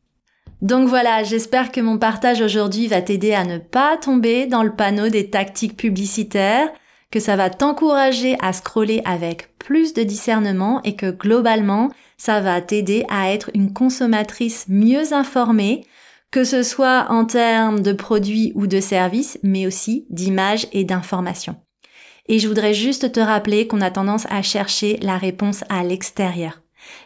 Donc 0.62 0.88
voilà, 0.88 1.22
j'espère 1.22 1.70
que 1.70 1.80
mon 1.80 1.98
partage 1.98 2.40
aujourd'hui 2.40 2.86
va 2.86 3.02
t'aider 3.02 3.34
à 3.34 3.44
ne 3.44 3.58
pas 3.58 3.96
tomber 3.96 4.46
dans 4.46 4.62
le 4.62 4.74
panneau 4.74 5.08
des 5.08 5.28
tactiques 5.28 5.76
publicitaires, 5.76 6.68
que 7.10 7.20
ça 7.20 7.36
va 7.36 7.50
t'encourager 7.50 8.36
à 8.40 8.52
scroller 8.52 9.02
avec 9.04 9.56
plus 9.58 9.92
de 9.92 10.02
discernement 10.02 10.80
et 10.82 10.96
que 10.96 11.10
globalement, 11.10 11.90
ça 12.16 12.40
va 12.40 12.60
t'aider 12.60 13.04
à 13.10 13.30
être 13.32 13.50
une 13.54 13.72
consommatrice 13.72 14.66
mieux 14.68 15.12
informée, 15.12 15.84
que 16.30 16.44
ce 16.44 16.62
soit 16.62 17.06
en 17.10 17.24
termes 17.24 17.80
de 17.80 17.92
produits 17.92 18.52
ou 18.54 18.66
de 18.66 18.80
services, 18.80 19.38
mais 19.42 19.66
aussi 19.66 20.06
d'images 20.10 20.66
et 20.72 20.84
d'informations. 20.84 21.56
Et 22.28 22.38
je 22.38 22.48
voudrais 22.48 22.74
juste 22.74 23.12
te 23.12 23.20
rappeler 23.20 23.66
qu'on 23.66 23.80
a 23.80 23.90
tendance 23.90 24.26
à 24.30 24.42
chercher 24.42 24.98
la 25.00 25.16
réponse 25.16 25.64
à 25.68 25.84
l'extérieur. 25.84 26.62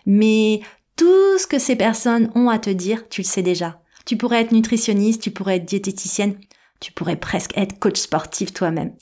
Mais 0.06 0.60
tout 1.00 1.38
ce 1.38 1.46
que 1.46 1.58
ces 1.58 1.76
personnes 1.76 2.30
ont 2.34 2.50
à 2.50 2.58
te 2.58 2.68
dire, 2.68 3.08
tu 3.08 3.22
le 3.22 3.26
sais 3.26 3.40
déjà. 3.40 3.80
Tu 4.04 4.18
pourrais 4.18 4.42
être 4.42 4.52
nutritionniste, 4.52 5.22
tu 5.22 5.30
pourrais 5.30 5.56
être 5.56 5.64
diététicienne, 5.64 6.36
tu 6.78 6.92
pourrais 6.92 7.16
presque 7.16 7.56
être 7.56 7.78
coach 7.78 7.98
sportif 7.98 8.52
toi-même. 8.52 8.92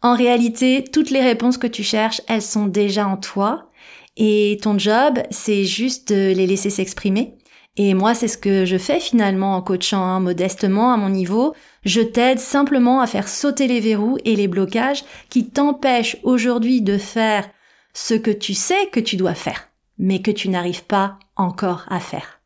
En 0.00 0.16
réalité, 0.16 0.82
toutes 0.82 1.10
les 1.10 1.20
réponses 1.20 1.58
que 1.58 1.66
tu 1.66 1.82
cherches, 1.82 2.22
elles 2.26 2.40
sont 2.40 2.68
déjà 2.68 3.06
en 3.06 3.18
toi. 3.18 3.70
Et 4.16 4.58
ton 4.62 4.78
job, 4.78 5.18
c'est 5.30 5.64
juste 5.66 6.10
de 6.10 6.32
les 6.32 6.46
laisser 6.46 6.70
s'exprimer. 6.70 7.36
Et 7.76 7.92
moi, 7.92 8.14
c'est 8.14 8.28
ce 8.28 8.38
que 8.38 8.64
je 8.64 8.78
fais 8.78 8.98
finalement 8.98 9.54
en 9.54 9.60
coachant 9.60 10.02
hein, 10.02 10.20
modestement 10.20 10.90
à 10.90 10.96
mon 10.96 11.10
niveau. 11.10 11.54
Je 11.84 12.00
t'aide 12.00 12.38
simplement 12.38 13.02
à 13.02 13.06
faire 13.06 13.28
sauter 13.28 13.66
les 13.66 13.80
verrous 13.80 14.16
et 14.24 14.36
les 14.36 14.48
blocages 14.48 15.04
qui 15.28 15.50
t'empêchent 15.50 16.16
aujourd'hui 16.22 16.80
de 16.80 16.96
faire 16.96 17.46
ce 17.92 18.14
que 18.14 18.30
tu 18.30 18.54
sais 18.54 18.86
que 18.90 19.00
tu 19.00 19.16
dois 19.16 19.34
faire 19.34 19.68
mais 19.98 20.22
que 20.22 20.30
tu 20.30 20.48
n'arrives 20.48 20.84
pas 20.84 21.18
encore 21.36 21.84
à 21.88 22.00
faire. 22.00 22.40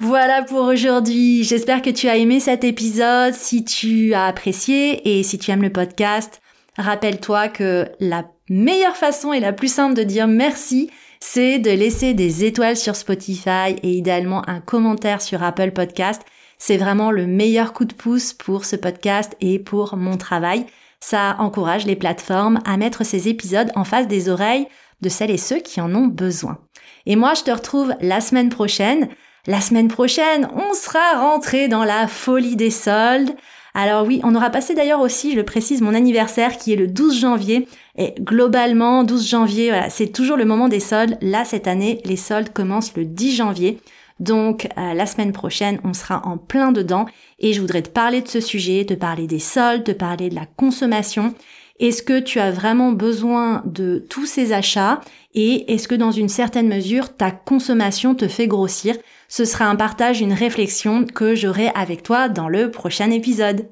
Voilà 0.00 0.42
pour 0.42 0.66
aujourd'hui. 0.66 1.44
J'espère 1.44 1.80
que 1.80 1.90
tu 1.90 2.08
as 2.08 2.16
aimé 2.16 2.40
cet 2.40 2.64
épisode. 2.64 3.34
Si 3.34 3.64
tu 3.64 4.12
as 4.12 4.26
apprécié 4.26 5.18
et 5.18 5.22
si 5.22 5.38
tu 5.38 5.50
aimes 5.50 5.62
le 5.62 5.72
podcast, 5.72 6.42
rappelle-toi 6.76 7.48
que 7.48 7.88
la 8.00 8.24
meilleure 8.50 8.96
façon 8.96 9.32
et 9.32 9.40
la 9.40 9.52
plus 9.52 9.72
simple 9.72 9.94
de 9.94 10.02
dire 10.02 10.26
merci, 10.26 10.90
c'est 11.20 11.58
de 11.58 11.70
laisser 11.70 12.12
des 12.12 12.44
étoiles 12.44 12.76
sur 12.76 12.96
Spotify 12.96 13.76
et 13.82 13.92
idéalement 13.92 14.46
un 14.48 14.60
commentaire 14.60 15.22
sur 15.22 15.42
Apple 15.42 15.70
Podcast. 15.70 16.22
C'est 16.58 16.76
vraiment 16.76 17.10
le 17.10 17.26
meilleur 17.26 17.72
coup 17.72 17.84
de 17.84 17.94
pouce 17.94 18.32
pour 18.32 18.64
ce 18.64 18.76
podcast 18.76 19.36
et 19.40 19.58
pour 19.58 19.96
mon 19.96 20.16
travail. 20.16 20.66
Ça 21.00 21.36
encourage 21.38 21.86
les 21.86 21.96
plateformes 21.96 22.60
à 22.64 22.76
mettre 22.76 23.04
ces 23.04 23.28
épisodes 23.28 23.70
en 23.74 23.84
face 23.84 24.08
des 24.08 24.28
oreilles 24.28 24.66
de 25.00 25.08
celles 25.08 25.30
et 25.30 25.38
ceux 25.38 25.58
qui 25.58 25.80
en 25.80 25.94
ont 25.94 26.06
besoin. 26.06 26.58
Et 27.06 27.16
moi, 27.16 27.34
je 27.34 27.42
te 27.42 27.50
retrouve 27.50 27.94
la 28.00 28.20
semaine 28.20 28.48
prochaine. 28.48 29.08
La 29.46 29.60
semaine 29.60 29.88
prochaine, 29.88 30.48
on 30.54 30.72
sera 30.74 31.20
rentré 31.20 31.68
dans 31.68 31.84
la 31.84 32.06
folie 32.06 32.56
des 32.56 32.70
soldes. 32.70 33.34
Alors 33.74 34.06
oui, 34.06 34.20
on 34.22 34.36
aura 34.36 34.50
passé 34.50 34.74
d'ailleurs 34.74 35.00
aussi, 35.00 35.32
je 35.32 35.36
le 35.36 35.44
précise, 35.44 35.82
mon 35.82 35.94
anniversaire 35.94 36.56
qui 36.56 36.72
est 36.72 36.76
le 36.76 36.86
12 36.86 37.20
janvier. 37.20 37.68
Et 37.98 38.14
globalement, 38.20 39.02
12 39.02 39.28
janvier, 39.28 39.68
voilà, 39.70 39.90
c'est 39.90 40.12
toujours 40.12 40.36
le 40.36 40.44
moment 40.44 40.68
des 40.68 40.80
soldes. 40.80 41.18
Là, 41.20 41.44
cette 41.44 41.66
année, 41.66 42.00
les 42.04 42.16
soldes 42.16 42.52
commencent 42.52 42.96
le 42.96 43.04
10 43.04 43.34
janvier. 43.34 43.80
Donc 44.20 44.68
euh, 44.78 44.94
la 44.94 45.06
semaine 45.06 45.32
prochaine, 45.32 45.80
on 45.82 45.92
sera 45.92 46.22
en 46.24 46.38
plein 46.38 46.70
dedans 46.70 47.06
et 47.40 47.52
je 47.52 47.60
voudrais 47.60 47.82
te 47.82 47.88
parler 47.88 48.22
de 48.22 48.28
ce 48.28 48.40
sujet, 48.40 48.84
te 48.84 48.94
parler 48.94 49.26
des 49.26 49.40
soldes, 49.40 49.84
te 49.84 49.92
parler 49.92 50.28
de 50.28 50.36
la 50.36 50.46
consommation 50.46 51.34
est-ce 51.80 52.02
que 52.02 52.20
tu 52.20 52.38
as 52.38 52.52
vraiment 52.52 52.92
besoin 52.92 53.62
de 53.64 54.04
tous 54.08 54.26
ces 54.26 54.52
achats 54.52 55.00
et 55.34 55.72
est-ce 55.72 55.88
que 55.88 55.94
dans 55.96 56.12
une 56.12 56.28
certaine 56.28 56.68
mesure 56.68 57.16
ta 57.16 57.32
consommation 57.32 58.14
te 58.14 58.28
fait 58.28 58.46
grossir? 58.46 58.96
Ce 59.28 59.44
sera 59.44 59.66
un 59.66 59.74
partage, 59.74 60.20
une 60.20 60.32
réflexion 60.32 61.04
que 61.04 61.34
j'aurai 61.34 61.68
avec 61.74 62.04
toi 62.04 62.28
dans 62.28 62.48
le 62.48 62.70
prochain 62.70 63.10
épisode. 63.10 63.66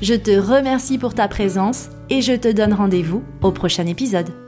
Je 0.00 0.14
te 0.14 0.30
remercie 0.30 0.98
pour 0.98 1.14
ta 1.14 1.26
présence 1.26 1.88
et 2.08 2.22
je 2.22 2.34
te 2.34 2.50
donne 2.50 2.72
rendez-vous 2.72 3.22
au 3.42 3.50
prochain 3.50 3.86
épisode. 3.86 4.41